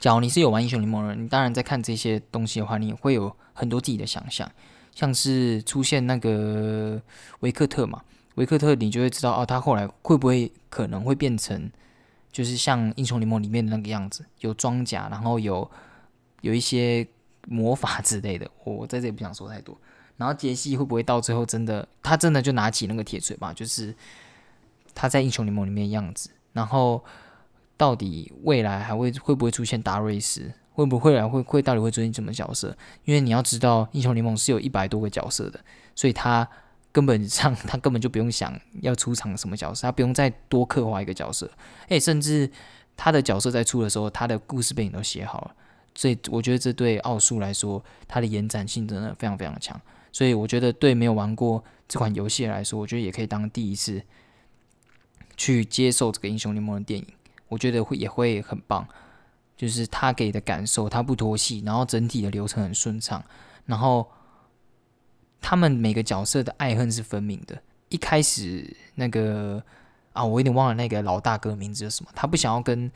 [0.00, 4.50] 假如你是有玩英雄联盟的人，你当然在看这些东西的话，你会有很多自己的想象，
[4.94, 7.00] 像是出现那个
[7.40, 8.02] 维克特嘛，
[8.36, 11.70] 维克特，你就会知道哦，他后来会不会可能会变成
[12.32, 15.70] 就是像英雄联盟里面的那个样子，有装甲，然后有
[16.40, 17.06] 有一些
[17.46, 18.50] 魔法之类的。
[18.64, 19.78] 我在这里不想说太多。
[20.16, 23.52] 然后杰西会不会到最后真的，他真的就拿起那个铁锤嘛？
[23.52, 23.94] 就是
[24.94, 26.30] 他在英雄联盟里面的样子。
[26.52, 27.04] 然后
[27.76, 30.52] 到底未来还会会不会出现达瑞斯？
[30.72, 32.76] 会不会来会会到底会出现什么角色？
[33.04, 35.60] 因为你要知道，英雄联盟是有一百多个角色的，
[35.94, 36.48] 所以他
[36.92, 41.50] 根本上他根本就不用想要出场什么角色，他不用再多刻画一个角色。
[41.88, 42.50] 诶，甚至
[42.96, 45.54] 他的角色在出的时候，他的故事背景都写好了。
[45.96, 49.80] 所以我觉得这对奥数来说，它的延展性真的非常非常强。
[50.14, 54.00] 所以我觉得，对没有玩过这款游戏来说，我觉得也可以当第一次
[55.36, 57.04] 去接受这个英雄联盟的电影。
[57.48, 58.86] 我觉得会也会很棒，
[59.56, 63.24] 就是他给的感受，他不拖戏，然后整体的流程很顺畅，
[63.66, 64.08] 然后
[65.40, 67.60] 他们每个角色的爱恨是分明的。
[67.88, 69.60] 一开始那个
[70.12, 72.88] 啊，我有点忘了那个老大哥名字叫什么，他不想要跟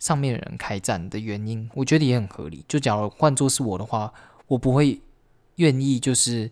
[0.00, 2.64] 上面的人开战的原因，我觉得也很合理。
[2.66, 4.12] 就假如换作是我的话，
[4.48, 5.00] 我不会。
[5.56, 6.50] 愿意就是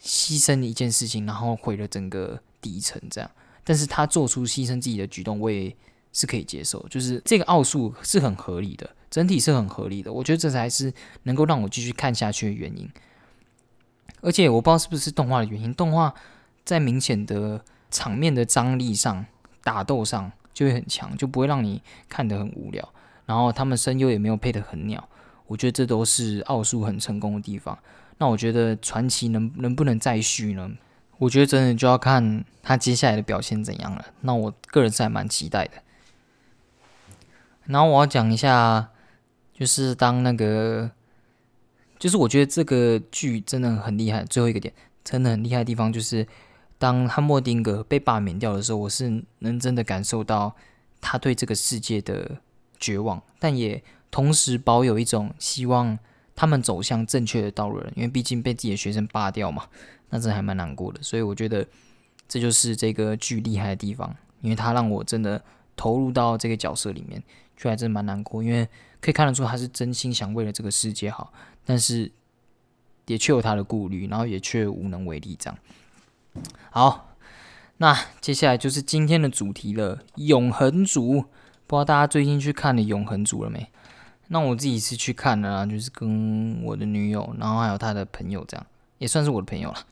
[0.00, 3.30] 牺牲一件事情，然后毁了整个底层这样。
[3.64, 5.74] 但是他做出牺牲自己的举动，我也
[6.12, 6.84] 是可以接受。
[6.88, 10.12] 就是这个奥数是很合理的，整体是很合理的。
[10.12, 10.92] 我觉得这才是
[11.22, 12.90] 能够让我继续看下去的原因。
[14.20, 16.12] 而且我不知道是不是动画的原因，动画
[16.64, 19.24] 在明显的场面的张力上、
[19.62, 22.92] 打斗上就会很强，就不会让你看得很无聊。
[23.26, 25.08] 然后他们声优也没有配得很鸟，
[25.46, 27.78] 我觉得这都是奥数很成功的地方。
[28.18, 30.70] 那我觉得传奇能能不能再续呢？
[31.18, 34.04] 我觉得真的就要看他接下来的表现怎样了。
[34.20, 35.72] 那我个人是还蛮期待的。
[37.66, 38.90] 然后我要讲一下，
[39.52, 40.90] 就是当那个，
[41.98, 44.24] 就是我觉得这个剧真的很厉害。
[44.24, 44.72] 最后一个点
[45.04, 46.26] 真的很厉害的地方，就是
[46.78, 50.54] 当汉默丁格被罢免掉的时候，我是能真的感受到
[51.00, 52.38] 他对这个世界的
[52.80, 55.98] 绝望，但也同时保有一种希望。
[56.34, 59.66] 他们走向正确的道路了，因为毕竟被自己的学生罢掉嘛，
[60.10, 61.02] 那真还蛮难过的。
[61.02, 61.66] 所以我觉得
[62.28, 65.42] 这就是这个剧厉害的地方，因为他让我真的
[65.76, 67.22] 投入到这个角色里面，
[67.56, 68.42] 却还真蛮难过。
[68.42, 68.68] 因为
[69.00, 71.32] 可以看得出他是真心想为了这个世界好，
[71.64, 72.10] 但是
[73.06, 75.36] 也确有他的顾虑，然后也却无能为力。
[75.38, 75.58] 这样
[76.70, 77.14] 好，
[77.76, 81.16] 那接下来就是今天的主题了，《永恒族》。
[81.66, 83.70] 不知道大家最近去看了《永恒族》了没？
[84.32, 88.66] 那我自己是去看了，就是跟我的女友，然后还有他的朋友，这样
[88.96, 89.86] 也算是我的朋友了。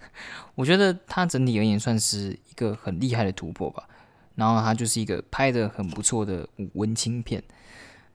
[0.54, 3.88] 我觉得他整体而言算是一个很厉害的突破吧。
[4.34, 7.42] 然后他就是一个拍的很不错的文青片。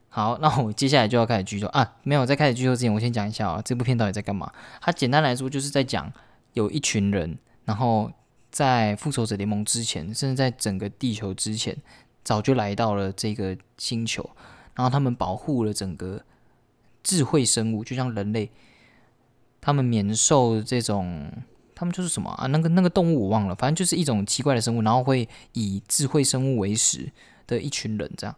[0.08, 1.96] 好， 那我接下来就要开始剧透啊！
[2.04, 4.52] 没有在开始剧透之前，我先讲一下啊，这部片到底在干嘛？
[4.80, 6.12] 它简单来说就是在讲
[6.52, 8.12] 有一群人，然后
[8.52, 11.76] 在复仇者联盟之前，甚至在整个地球之前，
[12.22, 14.30] 早就来到了这个星球。
[14.74, 16.22] 然后他们保护了整个
[17.02, 18.50] 智慧生物，就像人类，
[19.60, 21.30] 他们免受这种，
[21.74, 22.46] 他们就是什么啊？
[22.46, 27.10] 那个那个动物我忘了，反正就是一种奇怪的生物，然后会以智慧生物为食
[27.46, 28.34] 的一群人这样，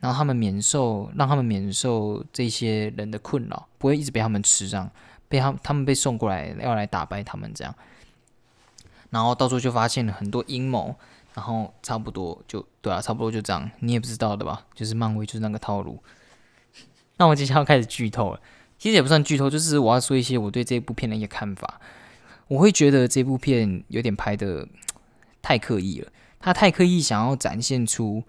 [0.00, 4.90] 然后他们免受让他们免受这些人的困扰，不会一直被他们吃这样，
[5.28, 7.74] 被他他们被送过来要来打败他们这样，
[9.10, 10.96] 然后到时候就发现了很多阴谋，
[11.38, 14.66] 然后差不多就对啊，差不多就这样，你也不知道的吧？
[14.74, 16.02] 就是漫威就是那个套路。
[17.16, 18.40] 那我接下来要开始剧透了，
[18.76, 21.80] 其实也不算剧透，就是我要说一些我对这部片的一些看法。
[22.48, 24.66] 我会觉得这部片有点拍的
[25.40, 28.24] 太刻意了，他太刻意想要展现出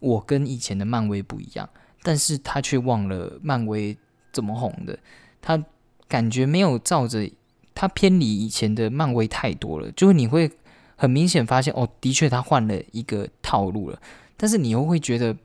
[0.00, 1.68] 我跟以前的漫威不一样，
[2.02, 3.96] 但是他却忘了漫威
[4.32, 4.98] 怎么红的，
[5.40, 5.64] 他
[6.08, 7.30] 感觉没有照着
[7.72, 10.50] 他偏离以前的漫威太多了，就是你会
[11.02, 14.00] 很明显发现哦，的确他换了一个套路了，
[14.36, 15.36] 但是你又会觉得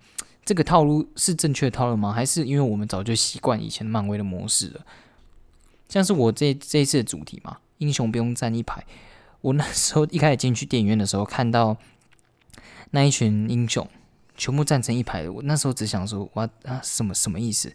[0.45, 2.13] 这个套路是正确的套路吗？
[2.13, 4.85] 还是因为我们早就习惯以前漫威的模式了？
[5.89, 8.85] 像是我这这一次的主题嘛，英雄不用站一排。
[9.41, 11.75] 我那时候一开始进去电影院的时候，看到
[12.91, 13.89] 那一群英雄
[14.35, 17.73] 全部站成一排，我那时候只想说：哇啊，什么什么意思？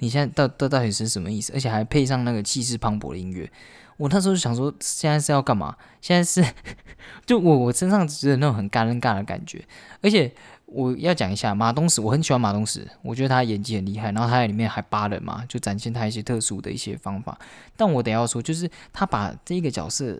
[0.00, 1.50] 你现在到到到底是什么意思？
[1.54, 3.50] 而且还配上那个气势磅礴的音乐。
[3.96, 5.76] 我那时候就想说，现在是要干嘛？
[6.00, 6.44] 现在是
[7.26, 9.64] 就我我身上只有那种很尴尬的感觉，
[10.00, 10.32] 而且。
[10.74, 17.38] 我要讲一下马东石，我很喜欢马东石，我觉得他演技很厉害，然后他在里面还扒人嘛，就展现他一些特殊的一些方法。
[17.76, 20.18] 但我得要说，就是他把这个角色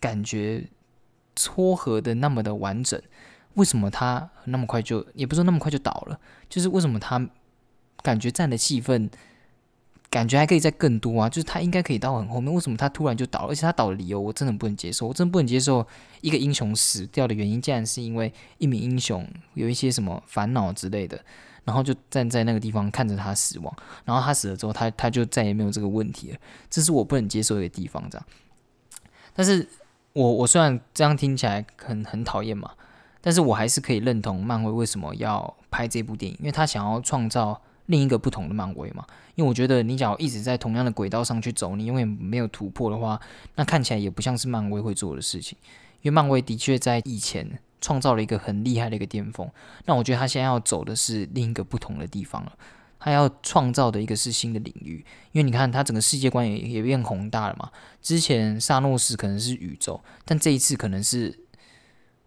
[0.00, 0.64] 感觉
[1.36, 3.00] 撮合的那么的完整，
[3.54, 6.18] 为什么他那么快就也不是那么快就倒了？
[6.48, 7.28] 就是为什么他
[8.02, 9.08] 感觉占的气氛？
[10.14, 13.48] 感觉还可以再更多啊，就是他应该可以到很后面，为什么他突然就倒了？
[13.48, 15.84] 而且他倒的理由我真的不能接受，我真的不能接受
[16.20, 21.20] 一个英雄死掉的原因，竟然是因为一名英雄有一些什么烦恼之类的，
[21.64, 26.38] 然后就站在那个地方看着他死亡，然后他死了之后，他他就再也没有这个问题了，
[26.70, 28.24] 这是我不能接受的地方，这样。
[29.34, 29.68] 但是
[30.12, 32.70] 我我虽然这样听起来很很讨厌嘛，
[33.20, 37.60] 但是我还是可以认同漫威为什么要拍这部电影，因为他想要创造。
[37.86, 43.20] 另一个不同的漫威嘛，因为我觉得你只要一直在同样的轨道上去走，你永远没有突破的话，
[43.56, 45.58] 那看起来也不像是漫威会做的事情。
[46.02, 49.50] 因为漫威的确在以前创造了一个很厉害的一个巅峰，
[49.86, 52.52] 那我觉得他现在要走的是另一个不同的地方了。
[53.00, 57.70] 他要创造的一个是新的领域，因为你看他整个世界观也也变宏大了嘛。
[58.00, 61.38] 之前萨诺斯可能是宇宙，但这一次可能是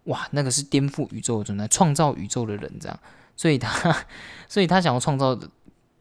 [0.04, 2.96] 哇，那个是颠覆宇宙的存在，创造宇宙的人这样。
[3.36, 3.96] 所以他，
[4.48, 5.36] 所以他想要创造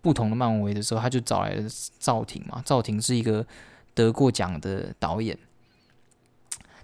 [0.07, 1.63] 不同的漫威的时候，他就找来了
[1.99, 2.63] 赵婷嘛。
[2.63, 3.45] 赵婷是一个
[3.93, 5.37] 得过奖的导演，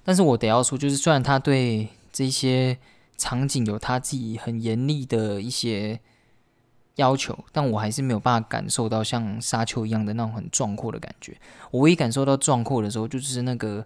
[0.04, 2.78] 但是我得要说，就是虽然他对这些
[3.16, 6.02] 场景有他自己很严厉的一些
[6.96, 11.38] 要求，但我还是没有办法感受到像沙丘一样的那种很壮阔的感觉。
[11.72, 13.86] 我唯一感受到壮阔的时候，就是那个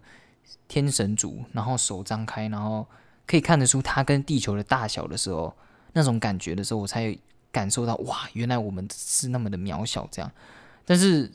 [0.67, 2.87] 天神族，然后手张开，然后
[3.27, 5.53] 可以看得出他跟地球的大小的时候。
[5.93, 7.17] 那种感觉的时候，我才
[7.57, 10.31] 感受到哇，原来我们是那么的渺小这样。
[10.85, 11.31] 但是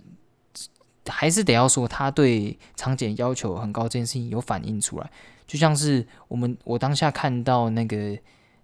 [1.07, 5.11] 还是得要说，他对场景要求很高这件事情有反映出来。
[5.49, 8.17] 就像是我们我当下看到那个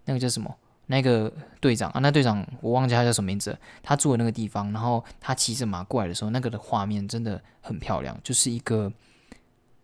[0.05, 0.55] 那个叫什么
[0.87, 3.59] 那个队长啊，那队长我忘记他叫什么名字。
[3.83, 8.93] 他住的那个地方，然后他骑着马过来的时候，那个的画面真的很漂亮，就是一个。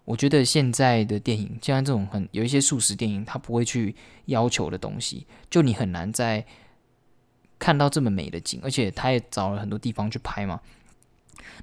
[0.06, 6.44] 我觉得现在的电影，像这种很有一些素食电影，他不会去要求的东西，就你很难在
[7.58, 10.60] 看到这么美的景，而且他也找了很多地方去拍嘛，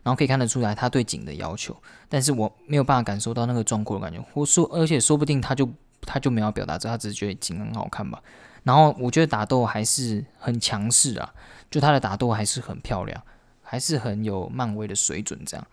[0.03, 1.75] 然后可以看得出来他对景的要求，
[2.09, 5.69] 但是我没有办法感受到那个壮阔的感觉，或说，而且说不定他就
[6.01, 8.21] 他就没有表达这，他只是觉得景很好看吧。
[8.63, 11.33] 然后我觉得打斗还是很强势啊，
[11.69, 13.21] 就他的打斗还是很漂亮，
[13.61, 15.67] 还是很有漫威的水准这样，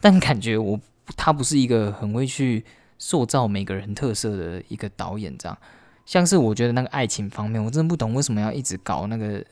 [0.00, 0.80] 但感觉我。
[1.16, 2.64] 他不是一个很会去
[2.98, 5.56] 塑造每个人特色的一个导演，这样
[6.06, 9.44] 像是我觉得那个爱情方面，我真的不懂为什么要一直搞那个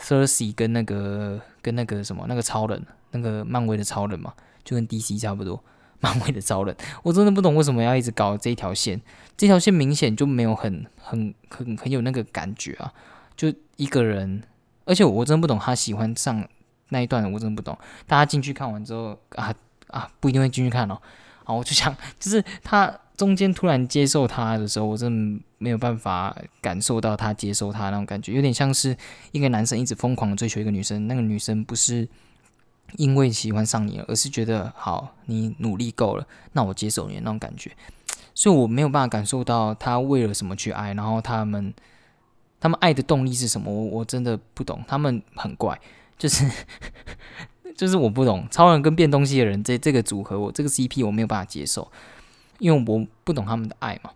[0.00, 4.34] Thirsty 跟那个跟那个什么那个超人，那个漫威的超人嘛，
[4.64, 5.62] 就跟 DC 差不多，
[6.00, 9.00] 漫威的超人，我真的不懂为什么要一直搞这一条线，
[9.36, 12.92] 这条线明显就没有很很很很有那个感觉啊，
[13.36, 14.42] 就一个人，
[14.86, 16.48] 而且我真的不懂他喜欢上
[16.88, 19.54] 那一段，我真的不懂，大家进去看完之后啊。
[19.90, 20.96] 啊，不一定会进去看哦。
[21.50, 28.96] 好，我就想，就是他中间突然接受他的时候，我真的没有办法感受到他接受他那种感觉，有点像是
[29.32, 32.08] 一个男生一直疯狂的追求一个女生，那个女生不是
[32.98, 37.72] 因为喜欢上你了，而是觉得好，你努力够了，那我接受你那种感觉。
[38.32, 41.74] 所以我没有办法感受到他为了什么去爱，然后他们
[42.60, 44.84] 他们爱的动力是什么，我我真的不懂。
[44.86, 45.80] 他们很怪，
[46.16, 46.48] 就是。
[47.76, 51.90] 就是我不懂超人跟变东西的人这这个组合，我这个 CP 我没有办法接受。
[52.58, 54.10] 因为我不懂他们的爱嘛。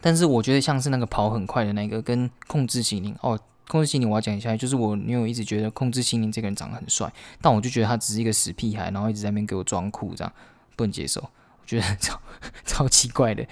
[0.00, 7.12] 但是我觉得像是那个跑很快的那个，跟控制心灵哦，控制心灵我要讲一下，就是我女友一直觉得控制心灵这个人长得很帅，
[7.42, 10.32] 但我就觉得他只是一个死屁孩，然后一直在那边给我装酷，这样
[10.76, 12.20] 不能接受，我觉得 超
[12.64, 13.44] 超奇怪的。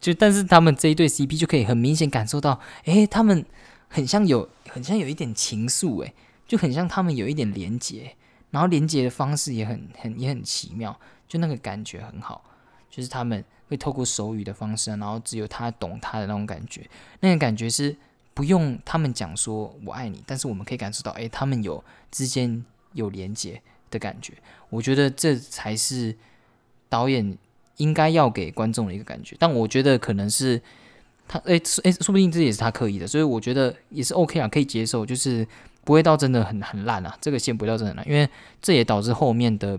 [0.00, 3.44] 就但是他们这一对 CP 就可以很明显感受到，诶，他们
[3.88, 6.14] 很像有很像有一点情愫，诶，
[6.48, 8.16] 就很像他们有一点连结，
[8.52, 10.96] 然后连接的方式也很很也很奇妙，
[11.26, 12.44] 就那个感觉很好，
[12.88, 13.44] 就是他们。
[13.68, 16.86] 会透过手语的方式，然后只有他懂他的那种感觉，
[17.20, 17.96] 那个感觉是
[18.34, 24.34] 不用他们讲说“我爱你”，但是我们可以感受到，哎，他们有之间有连接的感觉。
[24.68, 26.14] 我觉得这才是
[26.90, 27.38] 导演
[27.78, 29.34] 应该要给观众的一个感觉。
[29.38, 30.60] 但我觉得可能是
[31.26, 35.48] 他，哎哎，说不定这也是他刻意的，所以我觉得也是 OK 啊，可以接受，就是
[35.84, 37.16] 不会到真的很很烂啊。
[37.20, 38.28] 这个线不会到真的烂，因为
[38.60, 39.78] 这也导致后面的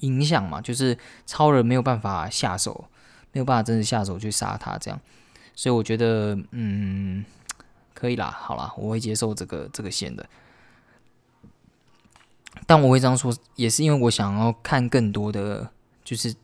[0.00, 0.96] 影响嘛，就是
[1.26, 2.86] 超人没有办法下手。
[3.32, 4.98] 没有办法真的下手去杀他，这样，
[5.54, 7.22] 所以我觉得，嗯，
[7.92, 10.26] 可以啦，好啦，我会接受这个这个线的。
[12.66, 15.68] 但我会这样说，也是因为我想要看更多的，
[16.02, 16.34] 就是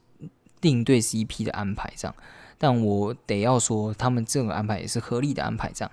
[0.60, 2.14] 定对 CP 的安排，这样。
[2.58, 5.90] 但我得要说，他们这个安排也是合理的安排，这样。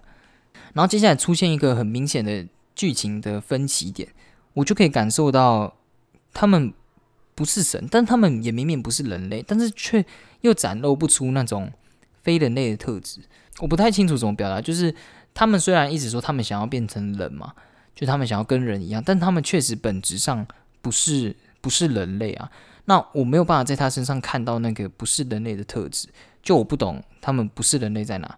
[0.73, 2.45] 然后接下来出现一个很明显的
[2.79, 4.07] 剧情的分歧点，
[4.53, 5.75] 我就可以感受到
[6.33, 6.73] 他们。
[7.35, 10.05] 不是神，但他们也明明不是人类，但是却
[10.41, 11.71] 又展露不出那种
[12.21, 13.21] 非人类的特质。
[13.59, 14.93] 我不太清楚怎么表达，就是
[15.33, 17.53] 他们虽然一直说他们想要变成人嘛，
[17.95, 20.45] 就他们想要跟人一样，但他们确实本质上
[20.81, 22.51] 不是不是人类啊。
[22.83, 26.09] 那我没有办法在他身上看到那个不是人类的特质，
[26.43, 28.37] 就我不懂他们不是人类在哪。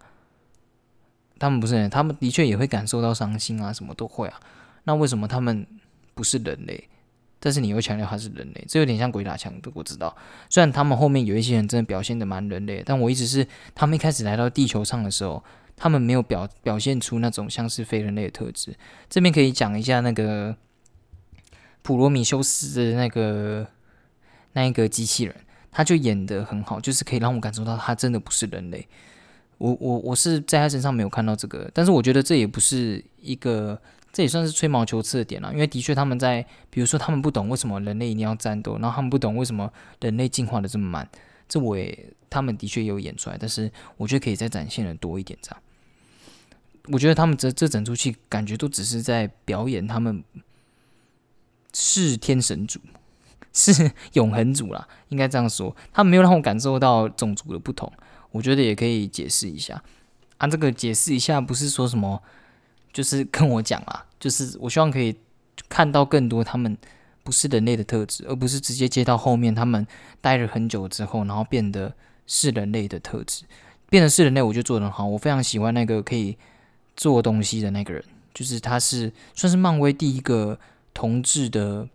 [1.42, 4.39] 他们不是人，他们的确也会感受到伤心啊，什么都会啊。
[4.84, 5.66] 那为什么他们
[6.14, 6.88] 不是人类？
[7.39, 9.72] 但是你又强调他是人类，这有点像鬼打墙的。
[9.74, 10.16] 我知道，
[10.52, 15.44] 虽然他们后面有一些人真的表现的蛮人类，但我一直是他们一开始来到地球上的时候，
[15.76, 18.76] 他们没有表表现出那种像是非人类的特质。
[19.10, 20.56] 这边可以讲一下那个
[21.82, 23.66] 普罗米修斯的那个
[24.54, 25.36] 那一个机器人，
[25.72, 28.88] 他就演的很好，就是可以让我感受到他真的不是人类。
[29.62, 33.80] 我我我是在他身上没有看到这个，但是我觉得这也不是一个。
[34.14, 41.09] 这也算是吹毛求疵的点了，因为的确他们在，比如说他们不懂为什么人类一定要战斗，然后他们不懂为什么人类进化的这么慢，
[41.47, 45.62] 这我也他们的确有演出来，但是我觉得可以再展现的多一点这样。
[46.88, 50.22] 我觉得他们这这整出戏感觉都只是在表演他们
[51.74, 52.82] 是天神主，
[53.53, 57.89] 是 永恒主啦，应该这样说，他们没有让我感受到种族的不同，
[58.32, 59.84] 我觉得也可以解释一下
[60.38, 62.21] 啊，这个解释一下不是说什么。
[62.93, 65.15] 就是 跟我讲啊，就是我希望可以
[65.69, 66.77] 看到更多他们
[67.23, 69.88] 不是人类的特质，而不是直接接到后面他们
[70.19, 71.95] 待了很久之后，然后变得
[72.27, 73.45] 是人类的特质，
[73.89, 75.05] 变得是人类，我就做得很好。
[75.05, 76.38] 我非常喜欢那个可以
[76.97, 78.03] 做东西的那个人，
[78.34, 80.59] 就是他是算是漫威第一个
[80.93, 81.88] 同志的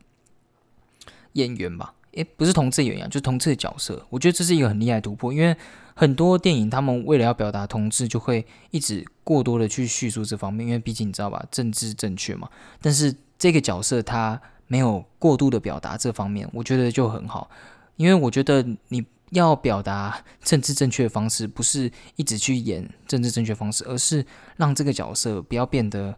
[1.35, 1.93] 演员吧？
[2.13, 4.07] 诶，不是同志演员，就是同志的角色。
[4.09, 5.55] 我觉得这是一个很厉害的突破，因为。
[5.99, 12.51] 很多电影，他们为了要表达同志，就会一直过多的去叙述这方面，因为毕竟你知道吧，政治正确嘛。
[12.83, 17.49] 但是这个角色他没有过度的表达这方面，我觉得就很好。
[17.97, 24.27] 因为我觉得你要表达政治正确的方式，不是一直去演政治正确方式，而是
[24.59, 26.15] 让这个角色不要变得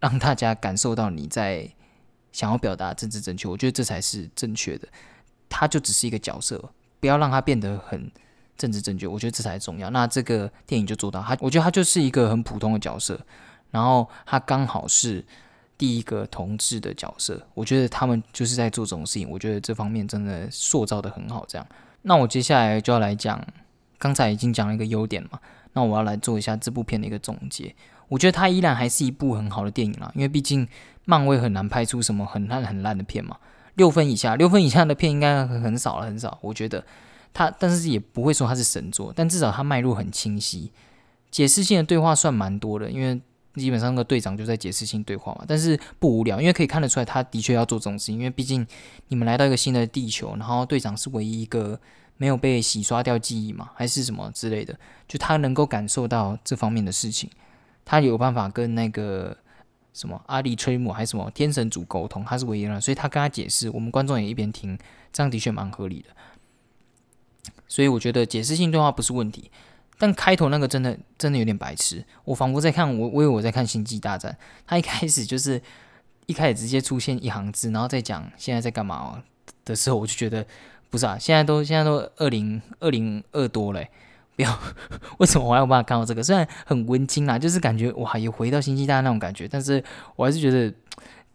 [0.00, 1.70] 让大家感受到你在
[2.32, 3.48] 想要表达政治正确。
[3.48, 4.88] 我觉得这才是正确的。
[5.48, 8.10] 他就只是一个角色，不要让他变得很。
[8.60, 9.88] 政治正确，我觉得这才重要。
[9.88, 13.18] 那这个电影就做到，他我觉得他就是一个很普通的角色，
[13.70, 15.24] 然后他刚好是
[15.78, 17.40] 第一个同志的角色。
[17.54, 21.42] 我觉得他们就是在做这种事情，我觉得这方面真的塑造的很好。
[21.48, 21.66] 这样，
[22.02, 23.42] 那我接下来就要来讲，
[23.96, 25.40] 刚才已经讲了一个优点嘛，
[25.72, 27.74] 那我要来做一下这部片的一个总结。
[28.08, 30.68] 我觉得它依然还是一部很好的电影啦，因为毕竟
[31.06, 33.38] 漫威很难拍出什么很烂很烂的片嘛，
[33.76, 36.84] 六分以下，六分以下的片应该很少了，很少，我觉得。
[37.32, 40.70] 他但是也不会说他是神作，但至少他脉络很清晰，
[41.30, 43.20] 解释性的对话算蛮多的，因为
[43.54, 48.66] 基本上那个队长就在解释性对话嘛，但是不无聊，因为可以看得出来他的确要做这种事情，因为毕竟
[49.08, 51.78] 你们来到一个新的地球，然后队长是唯一一个
[52.16, 54.78] 没有被洗刷掉记忆嘛，还是什么之类的，
[55.08, 57.28] 就他能够感受到这方面的事情，
[57.84, 59.36] 他有办法跟那个
[59.92, 64.78] 什么阿里吹姆还是什么天神组沟通，他是唯一的，所以他跟他解释，我们观众也一边听，
[65.12, 66.10] 这样的确蛮合理的。
[67.70, 69.48] 所以我觉得解释性对话不是问题，
[69.96, 72.04] 但开头那个真的真的有点白痴。
[72.24, 74.32] 我仿佛在看我，我以为我在看《星际大战》。
[74.66, 75.62] 他一开始就是
[76.26, 79.22] 一开始直接出现一行字，然后再讲现在在干嘛哦
[79.64, 80.44] 的时候，我就觉得
[80.90, 83.88] 不是啊，现在都现在都二零二零二多嘞，
[84.34, 84.58] 不要，
[85.18, 86.24] 为什么我还有办法看到这个？
[86.24, 89.82] 虽然很温馨啦，就是感觉哇，也回到星际大战那种感觉，但是
[90.16, 90.74] 我还是觉得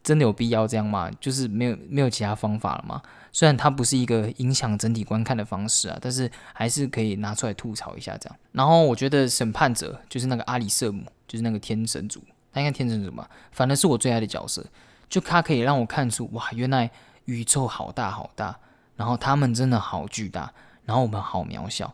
[0.03, 1.09] 真的有必要这样吗？
[1.21, 3.01] 就是没有没有其他方法了吗？
[3.35, 8.39] 虽然它不是一个影响整体观看的方式啊，但是还是可以拿出来吐槽一下这样。
[8.53, 12.23] 然后我觉得审判者就是那个阿里瑟姆，就是那个天神族，
[12.53, 13.29] 他应该天神族吧？
[13.51, 14.65] 反正是我最爱的角色，
[15.09, 16.89] 就他可以让我看出哇，原来
[17.25, 18.57] 宇宙好大好大。
[18.95, 20.53] 然后他们真的好巨大，
[20.85, 21.93] 然后我们好渺小。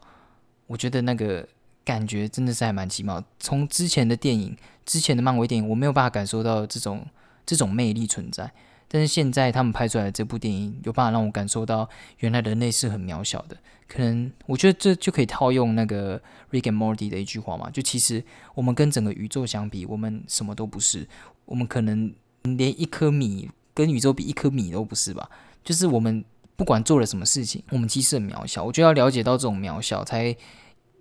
[0.67, 1.47] 我觉得那个
[1.83, 3.23] 感觉真的是还蛮奇妙。
[3.39, 7.03] 从之前的电影、之前的漫威电影，我没有办法感受到这种
[7.47, 8.53] 这种魅力存在。
[8.91, 11.89] 但是现在他们拍出来的这部电影，有办法让我感受到
[12.19, 13.55] 原来人类是很渺小的。
[13.87, 16.21] 可能我觉得这就可以套用那个
[16.51, 18.21] Rick and Morty 的一句话嘛，就其实
[18.53, 21.07] 我们跟整个宇宙相比，我们什么都不是。
[21.45, 22.13] 我们可能
[22.43, 25.29] 连一颗米跟宇宙比，一颗米都不是吧？
[25.63, 26.23] 就是我们。
[26.57, 28.63] 不管做了什么事情，我们其实很渺小。
[28.63, 30.35] 我就要了解到这种渺小，才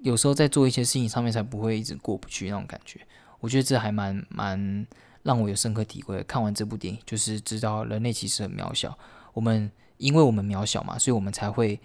[0.00, 2.98] 有时候在做一些事情上面才不会一直过不去那种感觉。
[3.40, 4.86] 我觉得这还蛮蛮
[5.22, 6.22] 让我有深刻体会。
[6.24, 8.96] 看完这部电影，就是知道人类其实很渺小。
[9.32, 11.78] 我们因为我们渺小嘛，所以我们才会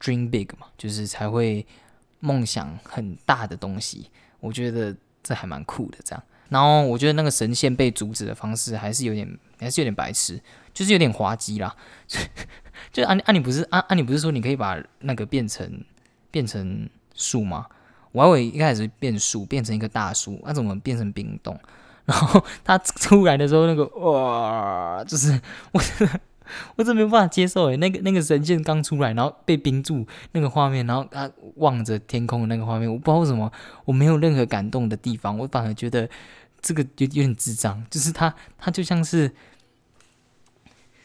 [0.00, 1.66] dream big 嘛，就是才会
[2.20, 4.10] 梦想很大的东西。
[4.40, 5.98] 我觉得这还蛮酷的。
[6.04, 10.40] 这样，然后我觉得那个神仙被阻止的方式还是有点，还是有点白痴，
[10.72, 11.76] 就是有点滑稽啦。
[12.92, 15.84] 就 安安，你不是安安，你不是说你可以把那个变成
[16.30, 17.66] 变成树吗？
[18.12, 21.58] 我还以为一开始变树，变成一个大树，那怎么变成冰冻？
[22.04, 25.40] 然后他出来的时候，那个哇，就是
[25.72, 26.20] 我真的
[26.76, 33.50] 我真没有办法接受诶，那个那个神仙刚出来，然后被冰住那个画面，然后他望着天空的那个画面，我不知道为什么
[33.84, 36.08] 我没有任何感动的地方，我反而觉得
[36.60, 39.32] 这个有有点智障，就是他他就像是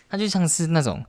[0.10, 1.06] 他就像是那种。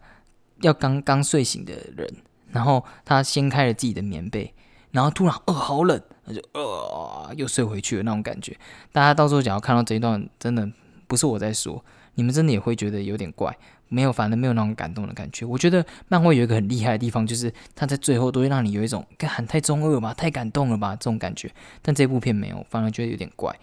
[0.62, 2.16] 要刚刚睡醒的人，
[2.50, 4.52] 然后他掀开了自己的棉被，
[4.90, 6.02] 然后突然哦好冷，
[6.34, 8.56] 就呃又睡回去了那种感觉。
[8.92, 10.68] 大家到时候只要看到这一段，真的
[11.06, 13.56] 不是我在说，你们真的也会觉得有点怪，
[13.88, 15.44] 没有，反正没有那种感动的感觉。
[15.44, 21.50] 我觉得漫画有一个很厉害的地方，就是它在最后都会让你有一种喊太中二吧，太感动了吧这种感觉。
[21.82, 23.54] 但这部片没有，反而觉得有点怪。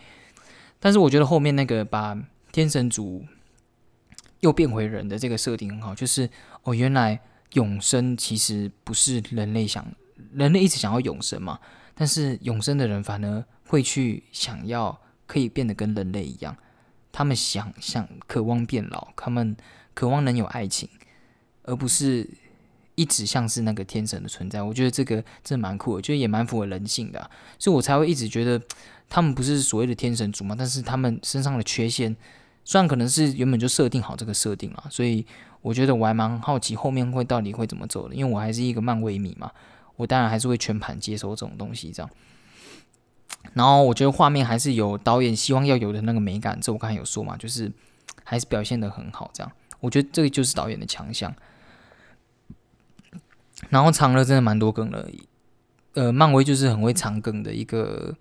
[0.79, 2.17] 但是我觉得后面那个把
[2.51, 3.25] 天神族。
[4.41, 6.29] 又变回人的这个设定很好，就是
[6.61, 7.19] 哦，原来
[7.53, 9.83] 永生其实不是人类想，
[10.33, 11.57] 人类一直想要永生嘛，
[11.95, 16.55] 但是永生的人反而会去想要可以变得跟人类一样，
[17.11, 19.55] 他们想想渴望变老，他们
[19.93, 20.87] 渴望能有爱情，
[21.63, 22.29] 而不是
[22.95, 24.61] 一直像是那个天神的存在。
[24.61, 28.61] 我觉得这个真蛮酷，我觉得也蛮符合人性的，所以我才会一直觉得
[29.09, 32.15] 他们不是所谓的天神族嘛，但是他们身上的缺陷。
[32.67, 35.23] 虽然可能是原本就设定好这个设定了，所以
[35.61, 39.51] 我觉得我还蛮好奇后面会到底会怎么走的，因为我还是一个漫威迷嘛，
[39.95, 42.09] 我当然还是会全盘接受这种东西这样。
[43.53, 47.71] 然后我觉得画面还是有导演希望要有的那个美感，这我刚才有说嘛，就是
[48.23, 49.51] 还是表现的很好这样。
[49.79, 51.33] 我觉得这个就是导演的强项。
[53.69, 55.07] 然后藏了真的蛮多梗了，
[55.93, 58.15] 呃，漫威就是很会藏梗的一个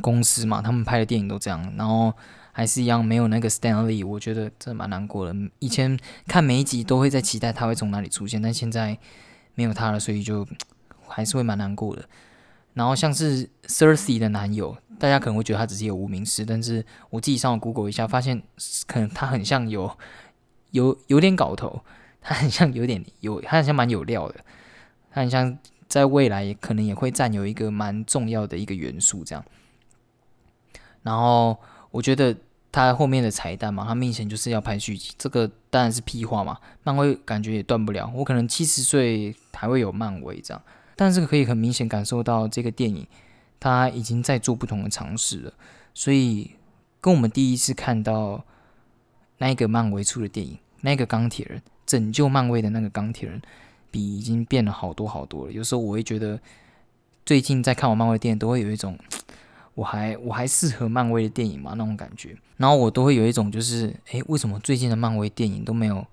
[0.00, 2.12] 公司嘛，他们拍的电影都这样，然后。
[2.50, 5.32] 还是一样没有那个 Stanley，我觉得真的蛮难过的。
[5.60, 5.96] 以前
[6.26, 8.98] 看每一集都会在期待他会从哪里出现，但现在
[9.58, 10.46] 没有他了，所以就
[11.08, 12.08] 还是会蛮难过的。
[12.74, 18.40] 然后像是 c e r s e 的男友，大家可能会觉得他只是一个无名氏，但是我自己上网 Google 一下，发现
[18.86, 19.98] 可能他很像有
[20.70, 21.84] 有有点搞头，
[22.20, 24.44] 他很像有点有，他很像蛮有料的，
[25.10, 29.44] 他很像在未来可能也会占有一个蛮重要的一个元素这样。
[31.02, 31.58] 然后
[31.90, 32.36] 我觉得。
[32.70, 36.58] 他后面的彩蛋嘛，他明显就是要拍续集，这个当然是屁话嘛。
[36.82, 40.62] 漫威感觉也断不了，我可能七十岁还会有漫威这样，
[40.94, 43.06] 但是可以很明显感受到这个电影
[43.58, 45.52] 他已经在做不同的尝试了，
[45.94, 46.50] 所以
[47.00, 48.44] 跟我们第一次看到
[49.38, 53.40] 那个漫威出的电影，那个钢铁人拯救漫威的那个钢铁人，
[53.90, 55.52] 比已经变了好多好多了。
[55.52, 56.38] 有时候我会觉得，
[57.24, 58.98] 最近在看我漫威的电影，都会有一种。
[59.78, 61.72] 我还我还适合漫威的电影吗？
[61.76, 66.04] 那种感觉，然后我都会有一种就是，诶，为什么最近的漫威电影都没有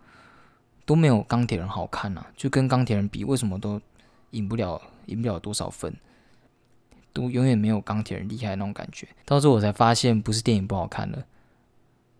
[0.85, 2.23] 都没有钢铁人好看呢？
[2.37, 3.81] 就跟钢铁人比，为什么都
[4.29, 5.95] 赢不了，赢不了多少分，
[7.11, 9.07] 都永远没有钢铁人厉害那种感觉。
[9.25, 11.25] 到时候我才发现，不是电影不好看了，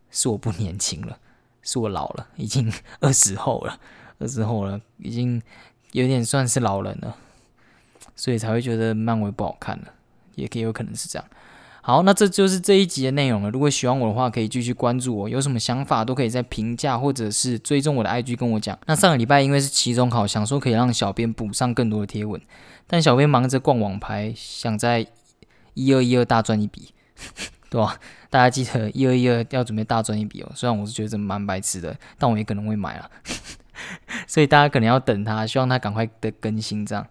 [0.10, 1.20] 是我不年轻了，
[1.62, 3.80] 是我老了，已经 二十后了，
[4.18, 5.40] 二十后了，已经
[5.92, 7.16] 有点算是老人了，
[8.16, 9.94] 所以才会觉得漫威不好看了。
[10.36, 11.28] 也可以有可能是这样。
[11.82, 13.52] 好，那这就是这一集的内容了。
[13.52, 18.76] 如果喜欢我的话，可以继续关注我，有什么想法都可以在评价或者是追踪我的 IG 跟我讲。
[18.88, 22.42] 那上个礼拜因为是期中考，想说可以让小编补上更多的贴文，
[22.88, 25.06] 但小编忙着逛网拍，想在
[25.76, 26.92] 一二一二大赚一笔，
[27.70, 28.00] 对吧？
[28.32, 30.52] 大家记得一二一二要准备大赚一笔哦。
[30.56, 33.12] 虽然我是觉得蛮白痴的，但我也可能会买了，
[34.26, 37.06] 所以大家可能要等他，希望他赶快的更新这样。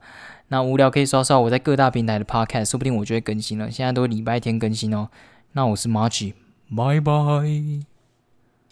[0.49, 3.70] 那无聊可以刷刷我在各大平台的 podcast，说不定我就会更新了。
[3.70, 5.09] 现在都礼拜天更新哦。
[5.53, 6.32] 那我是 March，
[6.74, 7.93] 拜拜。